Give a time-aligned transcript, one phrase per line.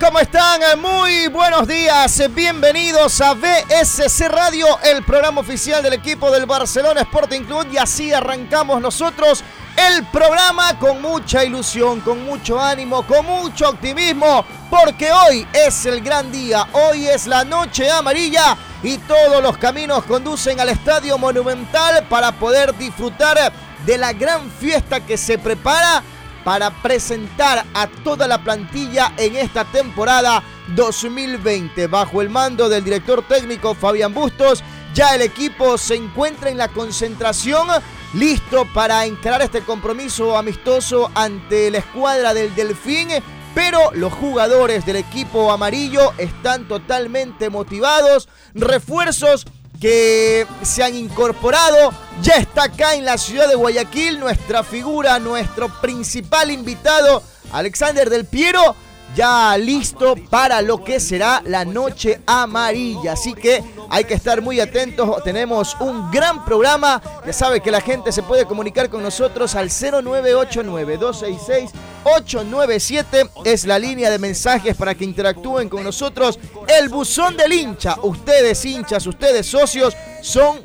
[0.00, 0.60] ¿Cómo están?
[0.80, 2.22] Muy buenos días.
[2.34, 7.66] Bienvenidos a BSC Radio, el programa oficial del equipo del Barcelona Sporting Club.
[7.72, 9.42] Y así arrancamos nosotros
[9.76, 16.00] el programa con mucha ilusión, con mucho ánimo, con mucho optimismo, porque hoy es el
[16.00, 22.06] gran día, hoy es la noche amarilla y todos los caminos conducen al Estadio Monumental
[22.08, 23.52] para poder disfrutar
[23.84, 26.02] de la gran fiesta que se prepara
[26.44, 30.42] para presentar a toda la plantilla en esta temporada
[30.74, 31.86] 2020.
[31.86, 34.62] Bajo el mando del director técnico Fabián Bustos,
[34.94, 37.66] ya el equipo se encuentra en la concentración,
[38.14, 43.08] listo para encarar este compromiso amistoso ante la escuadra del Delfín.
[43.54, 48.28] Pero los jugadores del equipo amarillo están totalmente motivados.
[48.54, 49.46] Refuerzos
[49.82, 51.92] que se han incorporado.
[52.22, 58.24] Ya está acá en la ciudad de Guayaquil nuestra figura, nuestro principal invitado, Alexander del
[58.24, 58.76] Piero,
[59.16, 63.14] ya listo para lo que será la noche amarilla.
[63.14, 65.20] Así que hay que estar muy atentos.
[65.24, 67.02] Tenemos un gran programa.
[67.26, 71.70] Ya sabe que la gente se puede comunicar con nosotros al 0989 266
[72.04, 76.38] 897 es la línea de mensajes para que interactúen con nosotros.
[76.66, 77.96] El buzón del hincha.
[78.02, 80.60] Ustedes hinchas, ustedes socios son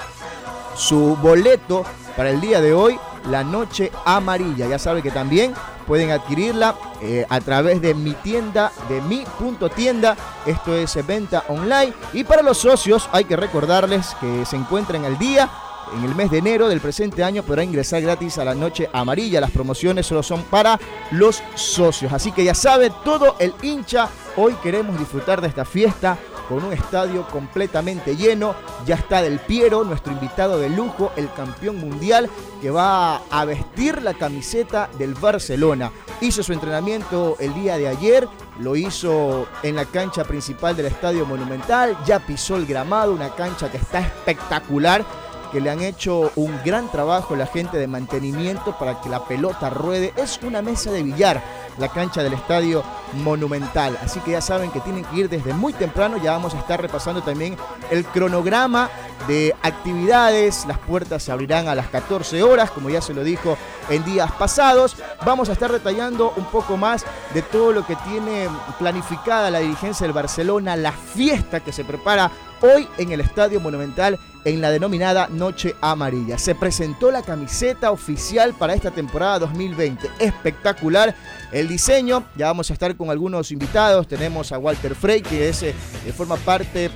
[0.76, 1.84] su boleto
[2.16, 2.98] para el día de hoy,
[3.28, 4.66] la noche amarilla.
[4.68, 5.54] Ya sabe que también
[5.86, 10.16] pueden adquirirla eh, a través de mi tienda, de mi punto tienda.
[10.46, 11.92] Esto es venta online.
[12.12, 15.50] Y para los socios hay que recordarles que se encuentran al día
[15.94, 19.40] en el mes de enero del presente año podrá ingresar gratis a la noche amarilla.
[19.40, 20.78] Las promociones solo son para
[21.10, 22.12] los socios.
[22.12, 26.16] Así que ya sabe, todo el hincha, hoy queremos disfrutar de esta fiesta
[26.50, 28.56] con un estadio completamente lleno.
[28.84, 32.28] Ya está Del Piero, nuestro invitado de lujo, el campeón mundial,
[32.60, 35.92] que va a vestir la camiseta del Barcelona.
[36.20, 41.24] Hizo su entrenamiento el día de ayer, lo hizo en la cancha principal del Estadio
[41.24, 45.04] Monumental, ya pisó el gramado, una cancha que está espectacular
[45.50, 49.70] que le han hecho un gran trabajo la gente de mantenimiento para que la pelota
[49.70, 50.12] ruede.
[50.16, 51.42] Es una mesa de billar,
[51.78, 52.82] la cancha del estadio
[53.14, 53.98] monumental.
[54.02, 56.16] Así que ya saben que tienen que ir desde muy temprano.
[56.16, 57.56] Ya vamos a estar repasando también
[57.90, 58.90] el cronograma
[59.26, 60.64] de actividades.
[60.66, 63.56] Las puertas se abrirán a las 14 horas, como ya se lo dijo
[63.88, 64.96] en días pasados.
[65.24, 67.04] Vamos a estar detallando un poco más
[67.34, 68.48] de todo lo que tiene
[68.78, 72.30] planificada la dirigencia del Barcelona, la fiesta que se prepara
[72.62, 76.38] hoy en el Estadio Monumental en la denominada Noche Amarilla.
[76.38, 80.08] Se presentó la camiseta oficial para esta temporada 2020.
[80.18, 81.14] Espectacular
[81.52, 82.24] el diseño.
[82.36, 84.08] Ya vamos a estar con algunos invitados.
[84.08, 85.74] Tenemos a Walter Frey, que es, eh,
[86.16, 86.90] forma parte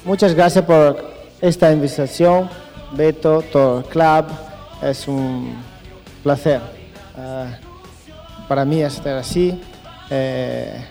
[0.04, 1.08] Muchas gracias por
[1.40, 2.50] esta invitación,
[2.96, 4.24] Beto, todo el club.
[4.82, 5.54] Es un
[6.24, 6.60] placer
[7.16, 7.46] ah,
[8.48, 9.56] para mí estar así.
[10.10, 10.84] Eh,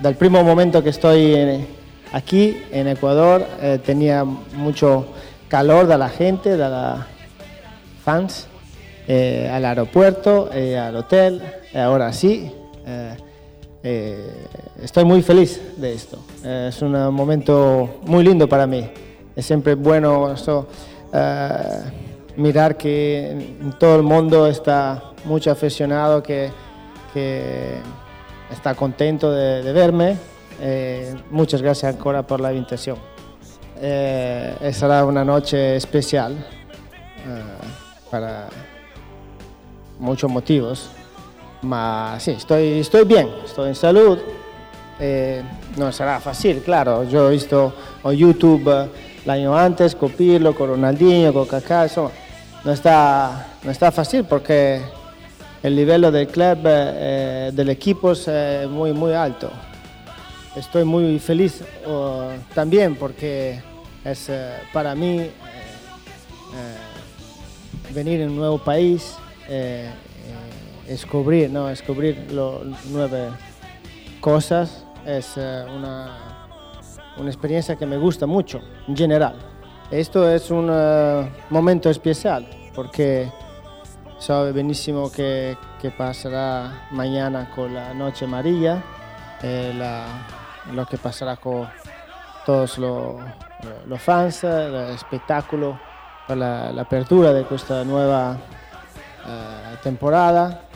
[0.00, 1.66] del primer momento que estoy
[2.12, 5.06] aquí en Ecuador, eh, tenía mucho
[5.48, 7.00] calor de la gente, de los
[8.04, 8.46] fans,
[9.06, 11.42] eh, al aeropuerto, al hotel.
[11.74, 12.50] Ahora sí,
[12.86, 13.16] eh,
[13.82, 14.46] eh,
[14.82, 16.18] estoy muy feliz de esto.
[16.44, 18.88] Eh, es un momento muy lindo para mí.
[19.34, 20.34] Es siempre bueno
[22.36, 26.50] mirar que en todo el mundo está mucho aficionado que,
[28.50, 30.16] está contento de, verme.
[31.30, 32.96] muchas gracias Cora por la invitación.
[33.80, 36.36] será una noche especial
[38.10, 38.48] para
[39.98, 40.90] muchos motivos.
[41.62, 44.18] Ma sí, estoy, estoy bien, estoy en salud.
[44.98, 45.42] Eh,
[45.76, 47.04] no será fácil, claro.
[47.04, 47.72] Yo he visto
[48.04, 48.88] en YouTube eh,
[49.24, 51.84] el año antes con Pirlo, con Ronaldinho, con Kaká.
[51.84, 52.10] Eso
[52.64, 54.82] no está, no está fácil porque
[55.62, 58.28] el nivel del club, eh, del equipo es
[58.68, 59.50] muy, muy alto.
[60.56, 61.62] Estoy muy feliz
[62.54, 63.62] también porque
[64.04, 64.30] es
[64.72, 65.30] para mí
[67.94, 69.16] venir en un nuevo país
[70.90, 71.66] descubrir, ¿no?
[71.66, 73.28] descubrir lo, nueve
[74.20, 76.48] cosas es eh, una,
[77.16, 79.36] una, experiencia que me gusta mucho en general.
[79.90, 83.30] Esto es un eh, momento especial porque
[84.20, 88.82] sabe benísimo que, que, pasará mañana con la Noche Amarilla,
[89.42, 89.72] eh,
[90.72, 91.68] lo que pasará con
[92.46, 95.80] todos los fans, el espectáculo,
[96.28, 98.36] la, la apertura de esta nueva
[99.82, 100.69] temporada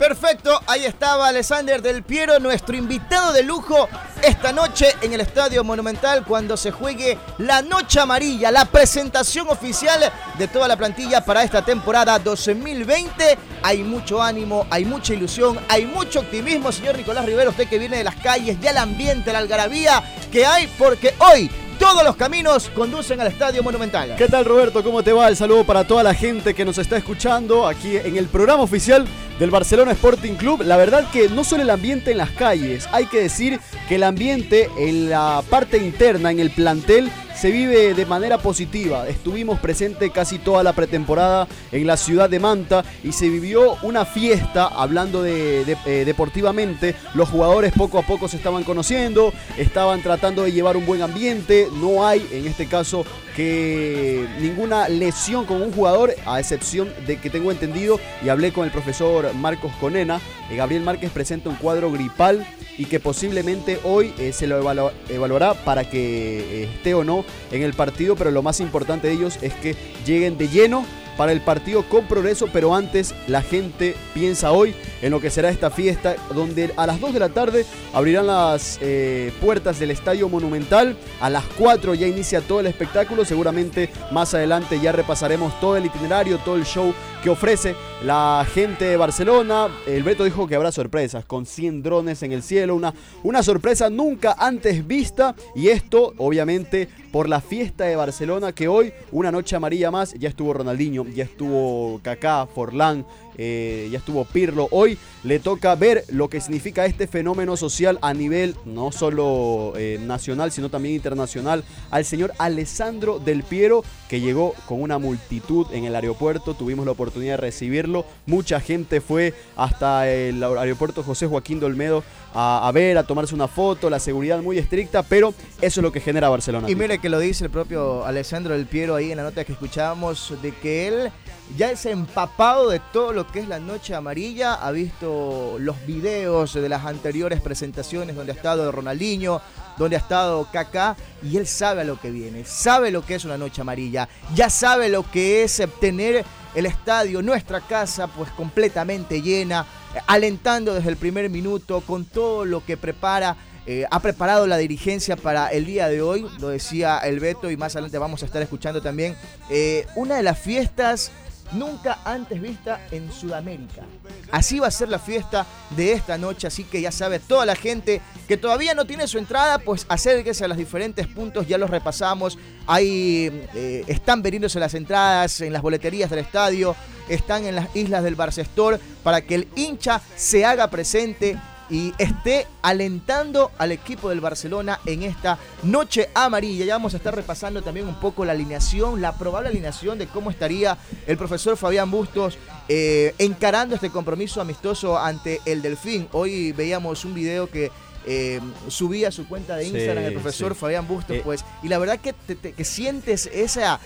[0.00, 3.86] Perfecto, ahí estaba Alexander del Piero, nuestro invitado de lujo
[4.22, 10.00] esta noche en el Estadio Monumental cuando se juegue la Noche Amarilla, la presentación oficial
[10.38, 13.36] de toda la plantilla para esta temporada 2020.
[13.62, 17.98] Hay mucho ánimo, hay mucha ilusión, hay mucho optimismo, señor Nicolás Rivero, usted que viene
[17.98, 20.02] de las calles, ya el ambiente, la algarabía
[20.32, 24.14] que hay, porque hoy todos los caminos conducen al Estadio Monumental.
[24.16, 24.84] ¿Qué tal Roberto?
[24.84, 25.28] ¿Cómo te va?
[25.28, 29.06] El saludo para toda la gente que nos está escuchando aquí en el programa oficial
[29.38, 30.60] del Barcelona Sporting Club.
[30.62, 33.58] La verdad que no solo el ambiente en las calles, hay que decir
[33.88, 37.10] que el ambiente en la parte interna, en el plantel,
[37.40, 39.08] se vive de manera positiva.
[39.08, 44.04] Estuvimos presentes casi toda la pretemporada en la ciudad de Manta y se vivió una
[44.04, 46.94] fiesta, hablando de, eh, deportivamente.
[47.14, 51.68] Los jugadores poco a poco se estaban conociendo, estaban tratando de llevar un buen ambiente.
[51.80, 57.30] No hay, en este caso, que ninguna lesión con un jugador, a excepción de que
[57.30, 60.20] tengo entendido y hablé con el profesor Marcos Conena.
[60.50, 65.52] Eh, Gabriel Márquez presenta un cuadro gripal y que posiblemente hoy eh, se lo evaluará
[65.52, 69.54] para que esté o no en el partido, pero lo más importante de ellos es
[69.54, 70.84] que lleguen de lleno
[71.20, 75.50] para el partido con progreso, pero antes la gente piensa hoy en lo que será
[75.50, 80.30] esta fiesta, donde a las 2 de la tarde abrirán las eh, puertas del Estadio
[80.30, 85.76] Monumental, a las 4 ya inicia todo el espectáculo, seguramente más adelante ya repasaremos todo
[85.76, 89.68] el itinerario, todo el show que ofrece la gente de Barcelona.
[89.86, 93.90] El Beto dijo que habrá sorpresas, con 100 drones en el cielo, una, una sorpresa
[93.90, 99.56] nunca antes vista y esto obviamente por la fiesta de Barcelona que hoy, una noche
[99.56, 103.04] amarilla más, ya estuvo Ronaldinho, ya estuvo Kaká, Forlán,
[103.36, 104.68] eh, ya estuvo Pirlo.
[104.70, 109.98] Hoy le toca ver lo que significa este fenómeno social a nivel no solo eh,
[110.00, 115.84] nacional, sino también internacional, al señor Alessandro Del Piero, que llegó con una multitud en
[115.84, 116.54] el aeropuerto.
[116.54, 118.04] Tuvimos la oportunidad de recibirlo.
[118.26, 123.48] Mucha gente fue hasta el aeropuerto José Joaquín Dolmedo a, a, ver, a tomarse una
[123.48, 126.70] foto, la seguridad muy estricta, pero eso es lo que genera Barcelona.
[126.70, 129.52] Y mire que lo dice el propio Alessandro Del Piero ahí en la nota que
[129.52, 131.12] escuchábamos, de que él
[131.56, 136.54] ya es empapado de todo lo que es la noche amarilla, ha visto los videos
[136.54, 139.40] de las anteriores presentaciones donde ha estado Ronaldinho,
[139.76, 143.24] donde ha estado Kaká, y él sabe a lo que viene, sabe lo que es
[143.24, 146.24] una noche amarilla, ya sabe lo que es tener
[146.54, 149.66] el estadio, nuestra casa, pues completamente llena,
[150.06, 153.36] alentando desde el primer minuto con todo lo que prepara.
[153.66, 157.56] Eh, ha preparado la dirigencia para el día de hoy, lo decía el Beto y
[157.56, 159.16] más adelante vamos a estar escuchando también,
[159.50, 161.12] eh, una de las fiestas
[161.52, 163.82] nunca antes vista en Sudamérica.
[164.30, 167.56] Así va a ser la fiesta de esta noche, así que ya sabe toda la
[167.56, 171.70] gente que todavía no tiene su entrada, pues acérquese a los diferentes puntos, ya los
[171.70, 172.38] repasamos.
[172.66, 176.76] Ahí eh, están vendiéndose las entradas en las boleterías del estadio,
[177.08, 181.36] están en las islas del Barcestor para que el hincha se haga presente
[181.70, 186.64] y esté alentando al equipo del Barcelona en esta noche amarilla.
[186.64, 190.30] Ya vamos a estar repasando también un poco la alineación, la probable alineación de cómo
[190.30, 196.08] estaría el profesor Fabián Bustos eh, encarando este compromiso amistoso ante el Delfín.
[196.12, 197.70] Hoy veíamos un video que
[198.06, 202.00] eh, subía su cuenta de Instagram el profesor Fabián Bustos, eh, pues, y la verdad
[202.00, 202.14] que,
[202.52, 203.78] que sientes esa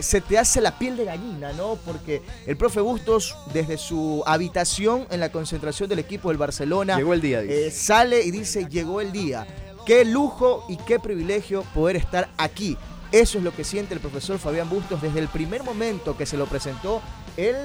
[0.00, 1.78] se te hace la piel de gallina, ¿no?
[1.84, 7.14] Porque el profe Bustos, desde su habitación en la concentración del equipo del Barcelona, llegó
[7.14, 9.46] el día, eh, sale y dice, llegó el día.
[9.84, 12.76] Qué lujo y qué privilegio poder estar aquí.
[13.10, 16.36] Eso es lo que siente el profesor Fabián Bustos desde el primer momento que se
[16.36, 17.02] lo presentó.
[17.36, 17.56] Él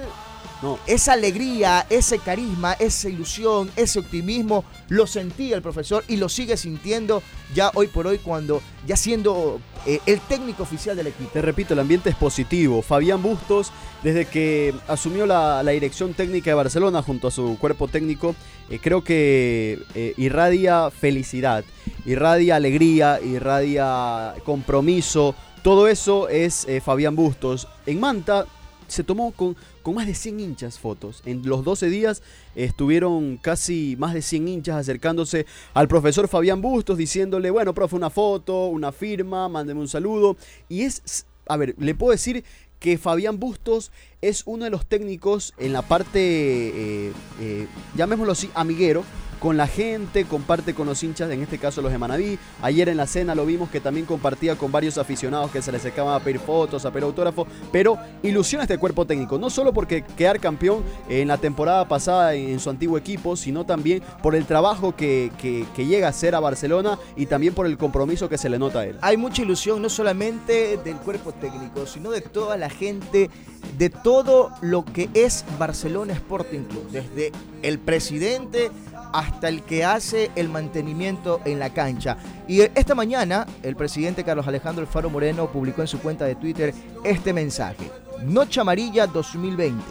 [0.62, 0.80] no.
[0.88, 6.58] Esa alegría, ese carisma, esa ilusión, ese optimismo, lo sentía el profesor y lo sigue
[6.58, 7.22] sintiendo
[7.54, 11.30] ya hoy por hoy cuando ya siendo eh, el técnico oficial del equipo.
[11.32, 12.82] Te repito, el ambiente es positivo.
[12.82, 13.72] Fabián Bustos,
[14.04, 18.36] desde que asumió la, dirección técnica de Barcelona junto a su cuerpo técnico,
[18.70, 21.64] eh, creo que eh, irradia felicidad,
[22.06, 25.36] irradia alegría, irradia compromiso.
[25.62, 27.68] Todo eso es Fabián Bustos.
[27.86, 28.46] En Manta
[28.88, 31.22] se tomó con, con más de 100 hinchas fotos.
[31.26, 32.22] En los 12 días
[32.56, 38.10] estuvieron casi más de 100 hinchas acercándose al profesor Fabián Bustos diciéndole, bueno, profe, una
[38.10, 40.38] foto, una firma, mándeme un saludo.
[40.70, 42.44] Y es, a ver, le puedo decir
[42.80, 43.92] que Fabián Bustos
[44.22, 49.04] es uno de los técnicos en la parte, eh, eh, llamémoslo así, amiguero,
[49.40, 52.40] con la gente, comparte con los hinchas, en este caso los de Manaví.
[52.62, 55.86] Ayer en la cena lo vimos que también compartía con varios aficionados que se les
[55.86, 60.04] acaban a pedir fotos, a pedir autógrafos, pero ilusiona este cuerpo técnico, no solo porque
[60.04, 64.96] quedar campeón en la temporada pasada en su antiguo equipo, sino también por el trabajo
[64.96, 68.60] que, que, llega a hacer a Barcelona y también por el compromiso que se le
[68.60, 68.98] nota a él.
[69.02, 73.30] Hay mucha ilusión no solamente del cuerpo técnico, sino de toda la gente,
[73.78, 78.70] de todo lo que es Barcelona Sporting Club, desde el presidente
[79.14, 82.18] hasta el que hace el mantenimiento en la cancha.
[82.48, 86.74] Y esta mañana el presidente Carlos Alejandro Alfaro Moreno publicó en su cuenta de Twitter
[87.04, 87.92] este mensaje.
[88.24, 89.84] Noche Amarilla 2020.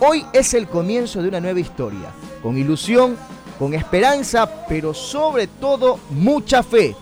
[0.00, 2.10] Hoy es el comienzo de una nueva historia,
[2.42, 3.16] con ilusión,
[3.58, 6.94] con esperanza, pero sobre todo mucha fe.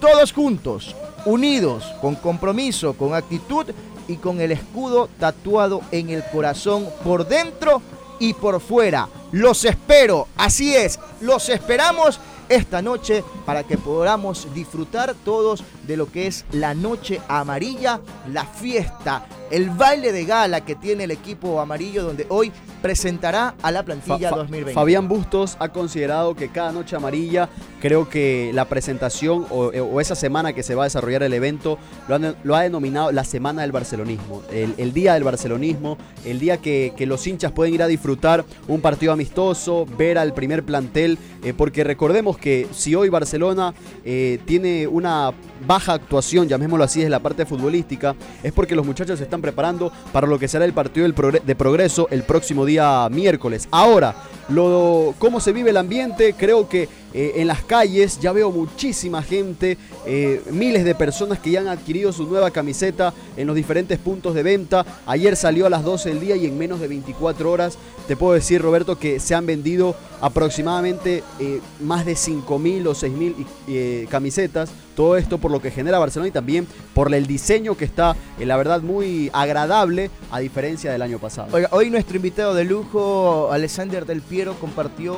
[0.00, 0.94] Todos juntos,
[1.24, 3.66] unidos, con compromiso, con actitud
[4.08, 7.82] y con el escudo tatuado en el corazón por dentro
[8.18, 9.08] y por fuera.
[9.32, 16.10] Los espero, así es, los esperamos esta noche para que podamos disfrutar todos de lo
[16.10, 18.00] que es la noche amarilla,
[18.32, 23.70] la fiesta, el baile de gala que tiene el equipo amarillo donde hoy presentará a
[23.70, 24.72] la plantilla 2020.
[24.72, 27.48] Fabián Bustos ha considerado que cada noche amarilla,
[27.80, 32.54] creo que la presentación o, esa semana que se va a desarrollar el evento, lo,
[32.54, 37.52] ha denominado la semana del barcelonismo, el, día del barcelonismo, el día que, los hinchas
[37.52, 42.66] pueden ir a disfrutar un partido amistoso, ver al primer plantel, eh, porque recordemos que
[42.72, 43.74] si hoy Barcelona
[44.04, 45.32] eh, tiene una
[45.66, 49.92] baja actuación, llamémoslo así, desde la parte futbolística, es porque los muchachos se están preparando
[50.12, 53.68] para lo que será el partido de progreso el próximo día miércoles.
[53.70, 54.14] Ahora,
[54.48, 59.22] lo, cómo se vive el ambiente, creo que eh, en las calles ya veo muchísima
[59.22, 63.98] gente, eh, miles de personas que ya han adquirido su nueva camiseta en los diferentes
[63.98, 64.84] puntos de venta.
[65.06, 68.34] Ayer salió a las 12 del día y en menos de 24 horas te puedo
[68.34, 74.70] decir, Roberto, que se han vendido aproximadamente eh, más de 5.000 o 6.000 camisetas.
[74.94, 78.56] Todo esto por lo que genera Barcelona y también por el diseño que está, la
[78.56, 81.48] verdad, muy agradable a diferencia del año pasado.
[81.70, 85.16] hoy nuestro invitado de lujo, Alexander Del Piero, compartió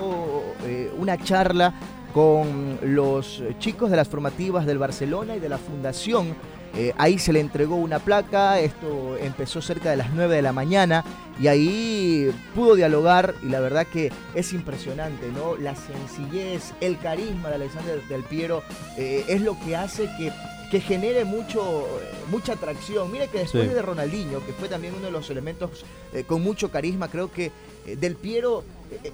[0.97, 1.75] una charla
[2.15, 6.37] con los chicos de las formativas del Barcelona y de la Fundación.
[6.77, 10.53] Eh, ahí se le entregó una placa, esto empezó cerca de las 9 de la
[10.53, 11.05] mañana
[11.41, 15.57] y ahí pudo dialogar y la verdad que es impresionante, ¿no?
[15.57, 18.63] La sencillez, el carisma de Alexander Del Piero
[18.97, 20.31] eh, es lo que hace que
[20.71, 21.87] que genere mucho,
[22.31, 23.11] mucha atracción.
[23.11, 26.71] Mire que después de Ronaldinho, que fue también uno de los elementos eh, con mucho
[26.71, 27.51] carisma, creo que
[27.97, 28.65] Del Piero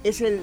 [0.03, 0.41] es el,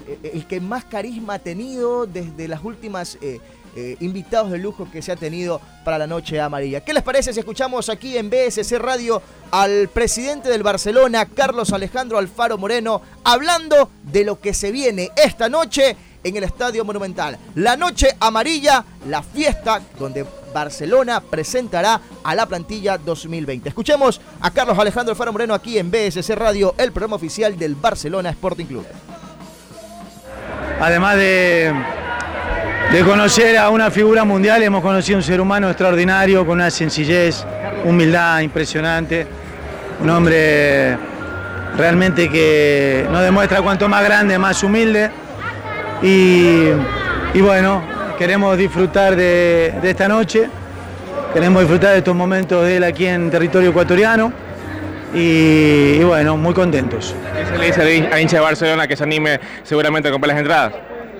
[0.49, 3.41] que más carisma ha tenido desde las últimas eh,
[3.75, 6.85] eh, invitados de lujo que se ha tenido para la noche amarilla.
[6.85, 12.19] ¿Qué les parece si escuchamos aquí en BSC Radio al presidente del Barcelona, Carlos Alejandro
[12.19, 17.39] Alfaro Moreno, hablando de lo que se viene esta noche en el Estadio Monumental?
[17.55, 23.69] La noche amarilla, la fiesta donde Barcelona presentará a la plantilla 2020.
[23.69, 28.31] Escuchemos a Carlos Alejandro Alfaro Moreno aquí en BSC Radio, el programa oficial del Barcelona
[28.31, 28.87] Sporting Club
[30.83, 31.73] además de,
[33.07, 37.45] conocer a una figura mundial, hemos conocido a un ser humano extraordinario, con una sencillez,
[37.85, 39.27] humildad impresionante,
[40.01, 40.97] un hombre
[41.77, 45.11] realmente que nos demuestra cuanto más grande, más humilde.
[46.03, 47.83] Y, bueno,
[48.19, 50.49] queremos disfrutar de, esta noche,
[51.33, 54.33] queremos disfrutar de estos momentos de él aquí en territorio ecuatoriano.
[55.15, 57.15] Y, bueno, muy contentos.
[57.37, 60.39] ¿Qué se le dice a hincha de Barcelona que se anime seguramente a comprar las
[60.39, 60.73] entradas?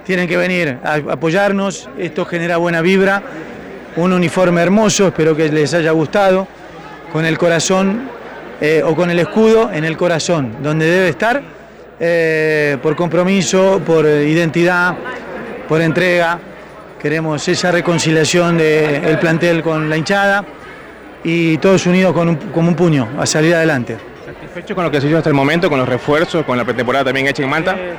[0.05, 3.23] Tienen que venir a apoyarnos, esto genera buena vibra,
[3.95, 6.49] un uniforme hermoso, espero que les haya gustado,
[7.13, 8.09] con el corazón
[8.61, 11.43] eh, o con el escudo en el corazón, donde debe estar,
[12.05, 14.97] eh, por compromiso, por identidad,
[15.69, 16.37] por entrega.
[17.01, 20.45] Queremos esa reconciliación del plantel con la hinchada
[21.23, 23.99] y todos unidos con un, como un puño a salir adelante.
[24.27, 27.05] ¿Satisfecho con lo que se hizo hasta el momento, con los refuerzos, con la pretemporada
[27.05, 27.77] también hecha en Manta?
[27.79, 27.95] Eh,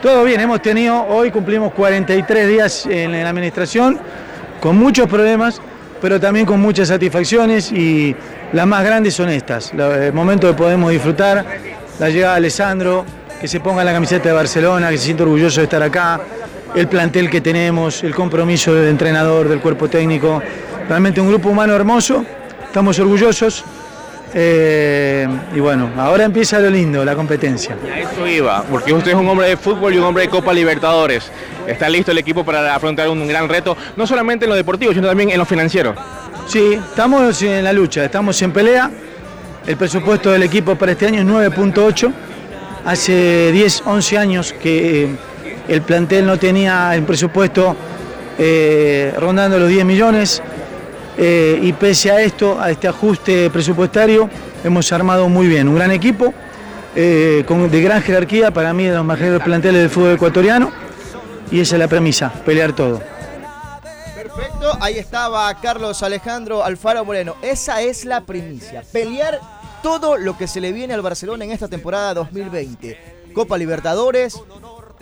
[0.00, 3.98] todo, bien, hemos tenido, hoy cumplimos 43 días en, la administración,
[4.62, 5.60] con muchos problemas,
[6.00, 8.16] pero también con muchas satisfacciones y
[8.54, 11.44] las más grandes son estas, el momento que podemos disfrutar,
[11.98, 13.04] la llegada de Alessandro,
[13.40, 16.20] que se ponga la camiseta de Barcelona, que se siente orgulloso de estar acá,
[16.74, 20.42] el plantel que tenemos, el compromiso del entrenador, del cuerpo técnico,
[20.88, 22.24] realmente un grupo humano hermoso
[22.76, 23.64] estamos orgullosos.
[24.34, 27.74] Eh, y bueno, ahora empieza lo lindo, la competencia.
[27.90, 30.52] a eso iba, porque usted es un hombre de fútbol y un hombre de Copa
[30.52, 31.32] Libertadores.
[31.66, 35.08] ¿Está listo el equipo para afrontar un gran reto, no solamente en lo deportivo, sino
[35.08, 35.94] también en lo financiero?
[36.46, 38.90] Sí, estamos en la lucha, estamos en pelea.
[39.66, 42.12] El presupuesto del equipo para este año es 9.8.
[42.86, 45.16] Hace 10, 11 años que eh,
[45.66, 47.74] el plantel no tenía el presupuesto
[48.38, 50.40] eh, rondando los 10 millones.
[51.18, 54.30] Eh, y pese a esto, a este ajuste presupuestario,
[54.62, 56.32] hemos armado muy bien, un gran equipo
[57.46, 60.70] con, de gran jerarquía, para mí de los mejores planteles del fútbol ecuatoriano,
[61.50, 63.02] y esa es la premisa, pelear todo.
[64.14, 69.40] Perfecto, ahí estaba Carlos Alejandro Alfaro Moreno, esa es la primicia, pelear
[69.86, 72.98] todo lo que se le viene al Barcelona en esta temporada 2020.
[73.32, 74.42] Copa Libertadores,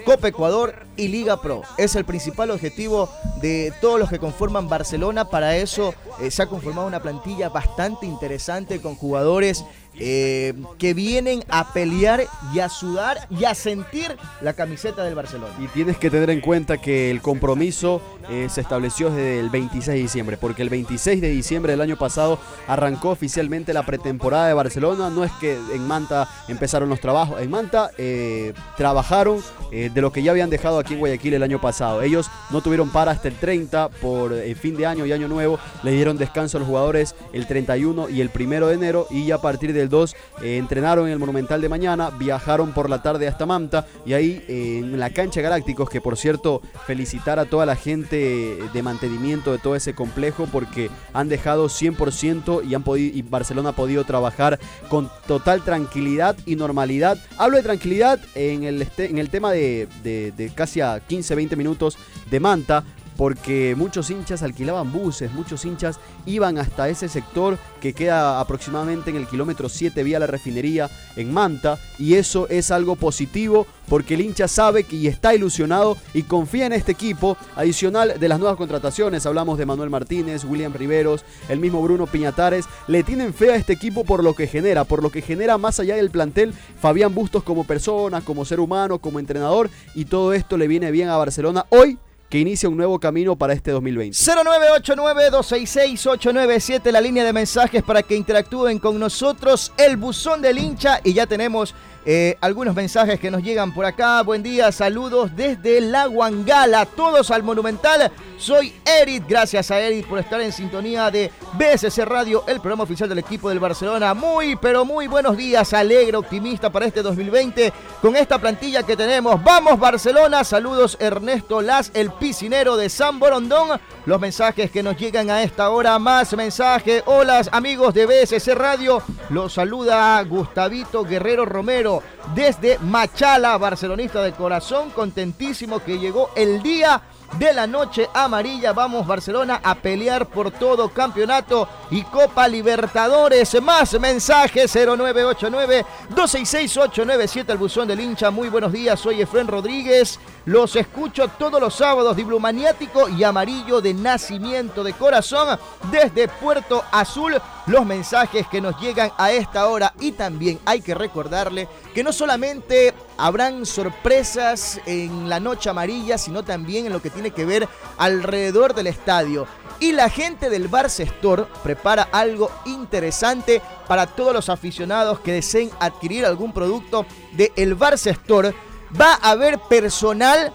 [0.04, 1.62] Copa Ecuador y Liga Pro.
[1.78, 3.08] Es el principal objetivo
[3.40, 5.30] de todos los que conforman Barcelona.
[5.30, 9.64] Para eso eh, se ha conformado una plantilla bastante interesante con jugadores
[9.98, 15.54] eh, que vienen a pelear y a sudar y a sentir la camiseta del Barcelona.
[15.60, 19.86] Y tienes que tener en cuenta que el compromiso eh, se estableció desde el 26
[19.86, 24.54] de diciembre, porque el 26 de diciembre del año pasado arrancó oficialmente la pretemporada de
[24.54, 25.10] Barcelona.
[25.10, 30.22] No es que en Manta empezaron los trabajos, en Manta eh, trabajaron de lo que
[30.22, 32.00] ya habían dejado aquí en Guayaquil el año pasado.
[32.00, 35.90] Ellos no tuvieron para hasta el 30 por fin de año y año nuevo, le
[35.90, 39.40] dieron descanso a los jugadores el 31 y el 1 de enero y ya a
[39.40, 43.46] partir del 2 eh, entrenaron en el Monumental de mañana, viajaron por la tarde hasta
[43.46, 47.76] Manta y ahí eh, en la cancha Galácticos, que por cierto felicitar a toda la
[47.76, 53.22] gente de mantenimiento de todo ese complejo porque han dejado 100% y, han podido, y
[53.22, 57.18] Barcelona ha podido trabajar con total tranquilidad y normalidad.
[57.38, 61.56] Hablo de tranquilidad en el, este, en el tema de, de casi a 15, 20
[61.56, 61.96] minutos
[62.30, 62.84] de Manta,
[63.16, 69.16] porque muchos hinchas alquilaban buses, muchos hinchas iban hasta ese sector que queda aproximadamente en
[69.16, 74.22] el kilómetro 7 vía la refinería en Manta y eso es algo positivo porque el
[74.22, 77.36] hincha sabe que y está ilusionado y confía en este equipo.
[77.56, 82.66] Adicional de las nuevas contrataciones, hablamos de Manuel Martínez, William Riveros, el mismo Bruno Piñatares,
[82.86, 85.80] le tienen fe a este equipo por lo que genera, por lo que genera más
[85.80, 90.56] allá del plantel Fabián Bustos como persona, como ser humano, como entrenador y todo esto
[90.56, 91.98] le viene bien a Barcelona hoy
[92.34, 94.18] que inicia un nuevo camino para este 2020.
[94.18, 101.12] 0989-266-897, la línea de mensajes para que interactúen con nosotros, el buzón del hincha y
[101.12, 104.22] ya tenemos eh, algunos mensajes que nos llegan por acá.
[104.22, 108.12] Buen día, saludos desde La Guangala, todos al Monumental.
[108.36, 113.08] Soy Eric, gracias a Eric por estar en sintonía de BSC Radio, el programa oficial
[113.08, 114.12] del equipo del Barcelona.
[114.12, 119.42] Muy, pero muy buenos días, alegre, optimista para este 2020 con esta plantilla que tenemos.
[119.42, 123.80] Vamos Barcelona, saludos Ernesto Las, el piscinero de San Borondón.
[124.04, 127.02] Los mensajes que nos llegan a esta hora, más mensaje.
[127.06, 131.93] Hola amigos de BSC Radio, los saluda Gustavito Guerrero Romero
[132.34, 137.02] desde Machala, barcelonista de corazón, contentísimo que llegó el día
[137.38, 138.72] de la noche amarilla.
[138.72, 143.60] Vamos Barcelona a pelear por todo campeonato y Copa Libertadores.
[143.62, 148.30] Más mensajes 0989 266897 el buzón del hincha.
[148.30, 150.18] Muy buenos días, soy Efren Rodríguez.
[150.46, 155.58] Los escucho todos los sábados, diblumaniático y amarillo de nacimiento de corazón
[155.90, 157.40] desde Puerto Azul.
[157.66, 162.12] Los mensajes que nos llegan a esta hora y también hay que recordarle que no
[162.12, 167.66] solamente habrán sorpresas en la noche amarilla, sino también en lo que tiene que ver
[167.96, 169.46] alrededor del estadio.
[169.80, 175.70] Y la gente del Barça Store prepara algo interesante para todos los aficionados que deseen
[175.80, 178.54] adquirir algún producto de el Barça Store
[179.00, 180.52] Va a haber personal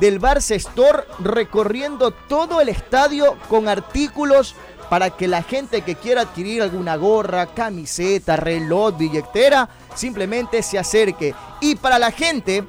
[0.00, 4.54] del Barça Store recorriendo todo el estadio con artículos
[4.88, 11.34] para que la gente que quiera adquirir alguna gorra, camiseta, reloj, billetera, simplemente se acerque.
[11.60, 12.64] Y para la gente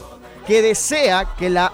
[0.45, 1.71] que desea que la,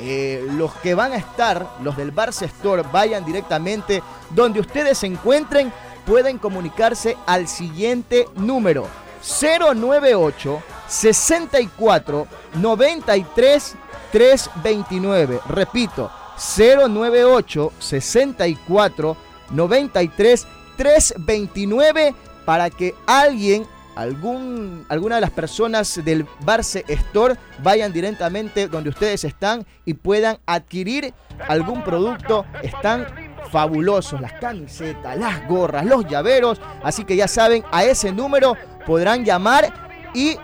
[0.00, 5.06] eh, los que van a estar, los del Barça Store, vayan directamente donde ustedes se
[5.06, 5.72] encuentren,
[6.06, 8.88] pueden comunicarse al siguiente número
[9.22, 13.76] 098 64 93
[14.12, 15.40] 329.
[15.48, 16.10] Repito,
[16.56, 19.16] 098 64
[19.50, 23.66] 93 329 para que alguien,
[23.96, 30.38] algún, alguna de las personas del Barce Store vayan directamente donde ustedes están y puedan
[30.46, 31.14] adquirir
[31.48, 32.44] algún producto.
[32.62, 33.06] Están
[33.50, 36.60] fabulosos las camisetas, las gorras, los llaveros.
[36.82, 39.72] Así que ya saben, a ese número podrán llamar
[40.14, 40.36] y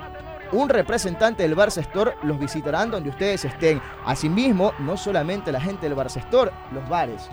[0.53, 3.81] un representante del Barça Store los visitarán donde ustedes estén.
[4.05, 7.29] Asimismo, no solamente la gente del Barça Store, los bares.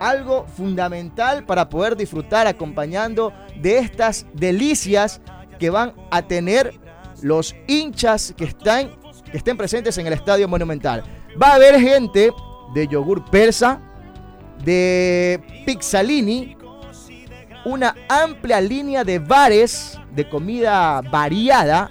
[0.00, 5.20] Algo fundamental para poder disfrutar acompañando de estas delicias
[5.58, 6.78] que van a tener
[7.22, 8.90] los hinchas que, están,
[9.30, 11.02] que estén presentes en el Estadio Monumental.
[11.40, 12.30] Va a haber gente
[12.74, 13.80] de yogur persa,
[14.64, 16.56] de Pixalini,
[17.64, 21.90] una amplia línea de bares de comida variada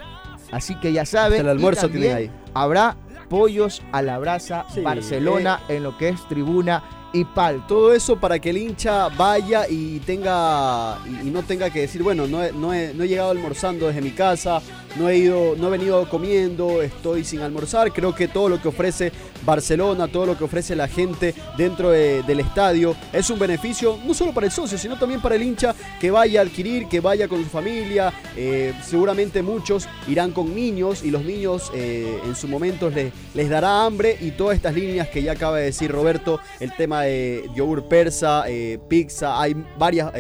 [0.52, 1.42] Así que ya saben.
[1.42, 2.32] el almuerzo tiene ahí.
[2.54, 2.96] Habrá
[3.30, 6.84] pollos a la brasa Barcelona en lo que es tribuna
[7.14, 7.66] y pal.
[7.68, 12.28] Todo eso para que el hincha vaya y tenga y, no tenga que decir, bueno,
[12.28, 14.62] no no he, no he llegado almorzando desde mi casa,
[14.98, 17.92] no he ido, no he venido comiendo, estoy sin almorzar.
[17.92, 19.12] Creo que todo lo que ofrece
[19.46, 24.34] Barcelona, todo lo que ofrece la gente dentro del estadio es un beneficio no solo
[24.34, 27.44] para el socio, sino también para el hincha que vaya a adquirir, que vaya con
[27.44, 28.14] su familia.
[28.36, 33.50] Eh, seguramente muchos irán con niños y los niños eh, en su momento les, les
[33.50, 37.50] dará hambre y todas estas líneas que ya acaba de decir Roberto, el tema de
[37.56, 40.12] yogur persa, eh, pizza, hay varias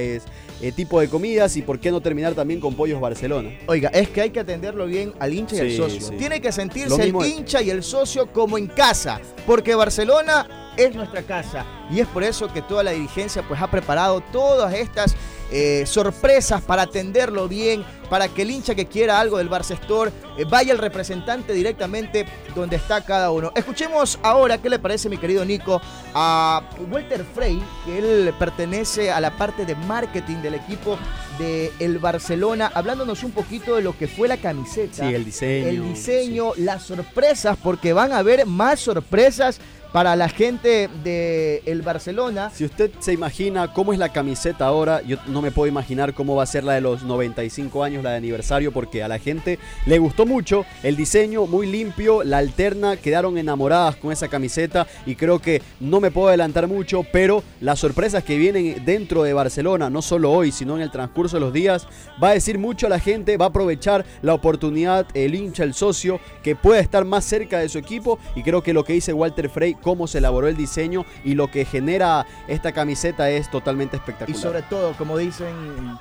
[0.61, 3.51] eh, tipo de comidas y por qué no terminar también con Pollos Barcelona.
[3.67, 6.17] Oiga, es que hay que atenderlo bien al hincha y al socio.
[6.17, 11.23] Tiene que sentirse el hincha y el socio como en casa, porque Barcelona es nuestra
[11.23, 15.15] casa y es por eso que toda la dirigencia pues ha preparado todas estas
[15.51, 20.11] eh, sorpresas para atenderlo bien, para que el hincha que quiera algo del Barça Store
[20.37, 23.51] eh, vaya el representante directamente donde está cada uno.
[23.55, 25.81] Escuchemos ahora qué le parece, mi querido Nico,
[26.13, 30.97] a Walter Frey, que él pertenece a la parte de marketing del equipo
[31.37, 35.07] de el Barcelona, hablándonos un poquito de lo que fue la camiseta.
[35.07, 35.67] Sí, el diseño.
[35.67, 39.59] El diseño, las sorpresas, porque van a haber más sorpresas
[39.91, 42.49] para la gente de el Barcelona.
[42.53, 46.35] Si usted se imagina cómo es la camiseta ahora, yo no me puedo imaginar cómo
[46.35, 49.59] va a ser la de los 95 años, la de aniversario, porque a la gente
[49.85, 55.15] le gustó mucho el diseño, muy limpio, la alterna, quedaron enamoradas con esa camiseta y
[55.15, 59.89] creo que no me puedo adelantar mucho, pero las sorpresas que vienen dentro de Barcelona,
[59.89, 61.87] no solo hoy, sino en el transcurso de los días,
[62.21, 65.73] va a decir mucho a la gente, va a aprovechar la oportunidad, el hincha, el
[65.73, 69.13] socio, que pueda estar más cerca de su equipo y creo que lo que dice
[69.13, 73.97] Walter Frey cómo se elaboró el diseño y lo que genera esta camiseta es totalmente
[73.97, 74.37] espectacular.
[74.37, 75.55] Y sobre todo, como dicen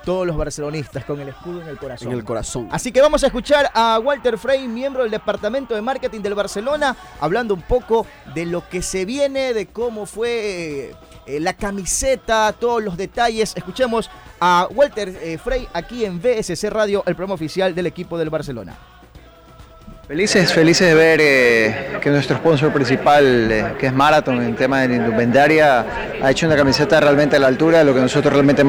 [0.04, 2.08] todos los barcelonistas, con el escudo en el corazón.
[2.08, 2.68] En el corazón.
[2.70, 6.96] Así que vamos a escuchar a Walter Frey, miembro del departamento de marketing del Barcelona,
[7.20, 10.94] hablando un poco de lo que se viene, de cómo fue
[11.26, 13.52] eh, la camiseta, todos los detalles.
[13.56, 14.10] Escuchemos
[14.40, 18.76] a Walter eh, Frey aquí en BSC Radio, el programa oficial del equipo del Barcelona.
[20.08, 24.86] Felices, felices de ver eh, que nuestro sponsor principal, eh, que es Marathon en tema
[24.86, 25.84] de indumentaria,
[26.22, 28.62] ha hecho una camiseta realmente a la altura de lo que nosotros realmente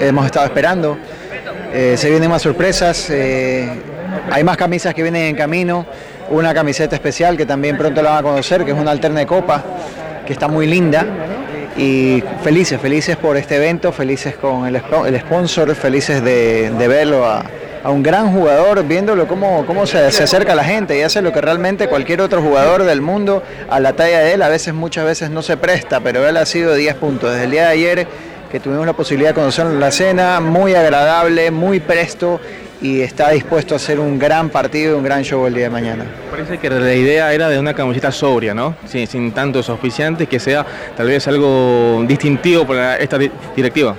[0.00, 0.98] hemos estado esperando.
[1.72, 5.86] Eh, se vienen más sorpresas, hay más camisas que vienen en camino,
[6.28, 9.26] una camiseta especial que también pronto la van a conocer, que es una alterna de
[9.26, 9.64] copa,
[10.26, 11.06] que está muy linda.
[11.78, 14.82] Y felices, felices por este evento, felices con el,
[15.18, 17.42] sponsor, felices de, de verlo a,
[17.84, 21.32] a un gran jugador, viéndolo cómo, cómo se, acerca a la gente y hace lo
[21.32, 25.04] que realmente cualquier otro jugador del mundo a la talla de él, a veces, muchas
[25.04, 27.30] veces no se presta, pero él ha sido 10 puntos.
[27.30, 28.06] Desde el día de ayer
[28.50, 32.40] que tuvimos la posibilidad de conocer la cena, muy agradable, muy presto
[32.80, 35.70] y está dispuesto a hacer un gran partido y un gran show el día de
[35.70, 36.06] mañana.
[36.30, 38.76] Parece que la idea era de una camiseta sobria, ¿no?
[38.86, 40.64] Sin, sin tantos auspiciantes, que sea
[40.96, 43.94] tal vez algo distintivo para esta directiva.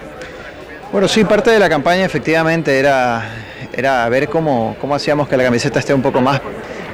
[0.92, 3.45] Bueno, sí, parte de la campaña efectivamente era
[3.76, 6.42] era ver cómo, cómo hacíamos que la camiseta esté un poco más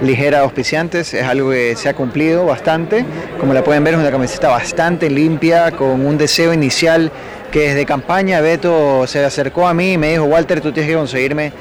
[0.02, 3.06] ligera a auspiciantes, es algo que se ha cumplido bastante,
[3.39, 7.12] como la pueden ver es una camiseta bastante limpia, con un deseo inicial
[7.52, 10.98] que desde campaña Beto se acercó a mí y me dijo, Walter, tú tienes que
[10.98, 11.52] conseguirme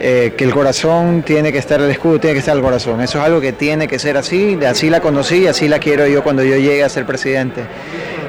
[0.00, 3.18] eh, que el corazón tiene que estar, el escudo tiene que estar el corazón, eso
[3.18, 6.24] es algo que tiene que ser así, así la conocí y así la quiero yo
[6.24, 7.62] cuando yo llegue a ser presidente.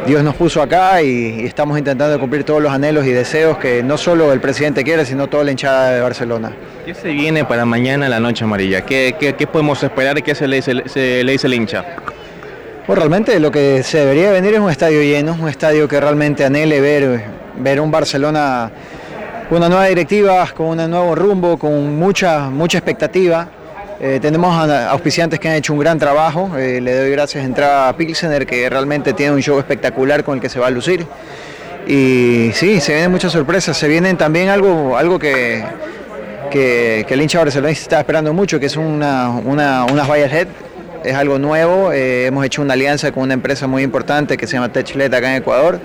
[0.07, 3.97] Dios nos puso acá y, estamos intentando cumplir todos los anhelos y deseos que no
[3.97, 6.53] solo el presidente quiere, sino toda la hinchada de Barcelona.
[6.85, 8.85] ¿Qué se viene para mañana la noche amarilla?
[8.85, 10.23] ¿Qué, qué, podemos esperar?
[10.23, 11.83] ¿Qué se le, dice, se le dice el hincha?
[12.85, 16.45] Pues realmente lo que se debería venir es un estadio lleno, un estadio que realmente
[16.45, 17.25] anhele ver,
[17.57, 18.71] ver un Barcelona
[19.49, 23.49] con una nueva directiva, con un nuevo rumbo, con mucha, mucha expectativa
[23.99, 26.51] eh, tenemos auspiciantes que han hecho un gran trabajo.
[26.57, 30.35] Eh, le doy gracias a entrada a Pilsener, que realmente tiene un show espectacular con
[30.35, 31.05] el que se va a lucir.
[31.87, 33.75] Y sí, se vienen muchas sorpresas.
[33.75, 35.63] Se vienen también algo, algo que,
[36.51, 40.47] que, el hincha barcelonista está esperando mucho, que es una, una, unas vallas LED.
[41.03, 41.91] Es algo nuevo.
[41.91, 45.31] Eh, hemos hecho una alianza con una empresa muy importante que se llama TechLED acá
[45.31, 45.79] en Ecuador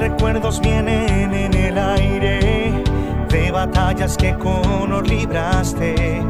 [0.01, 2.83] recuerdos vienen en el aire
[3.29, 6.23] de batallas que con honor libraste,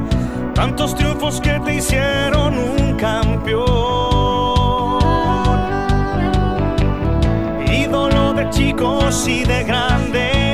[0.54, 3.64] tantos triunfos que te hicieron un campeón.
[7.66, 10.51] Ídolo de chicos y de grandes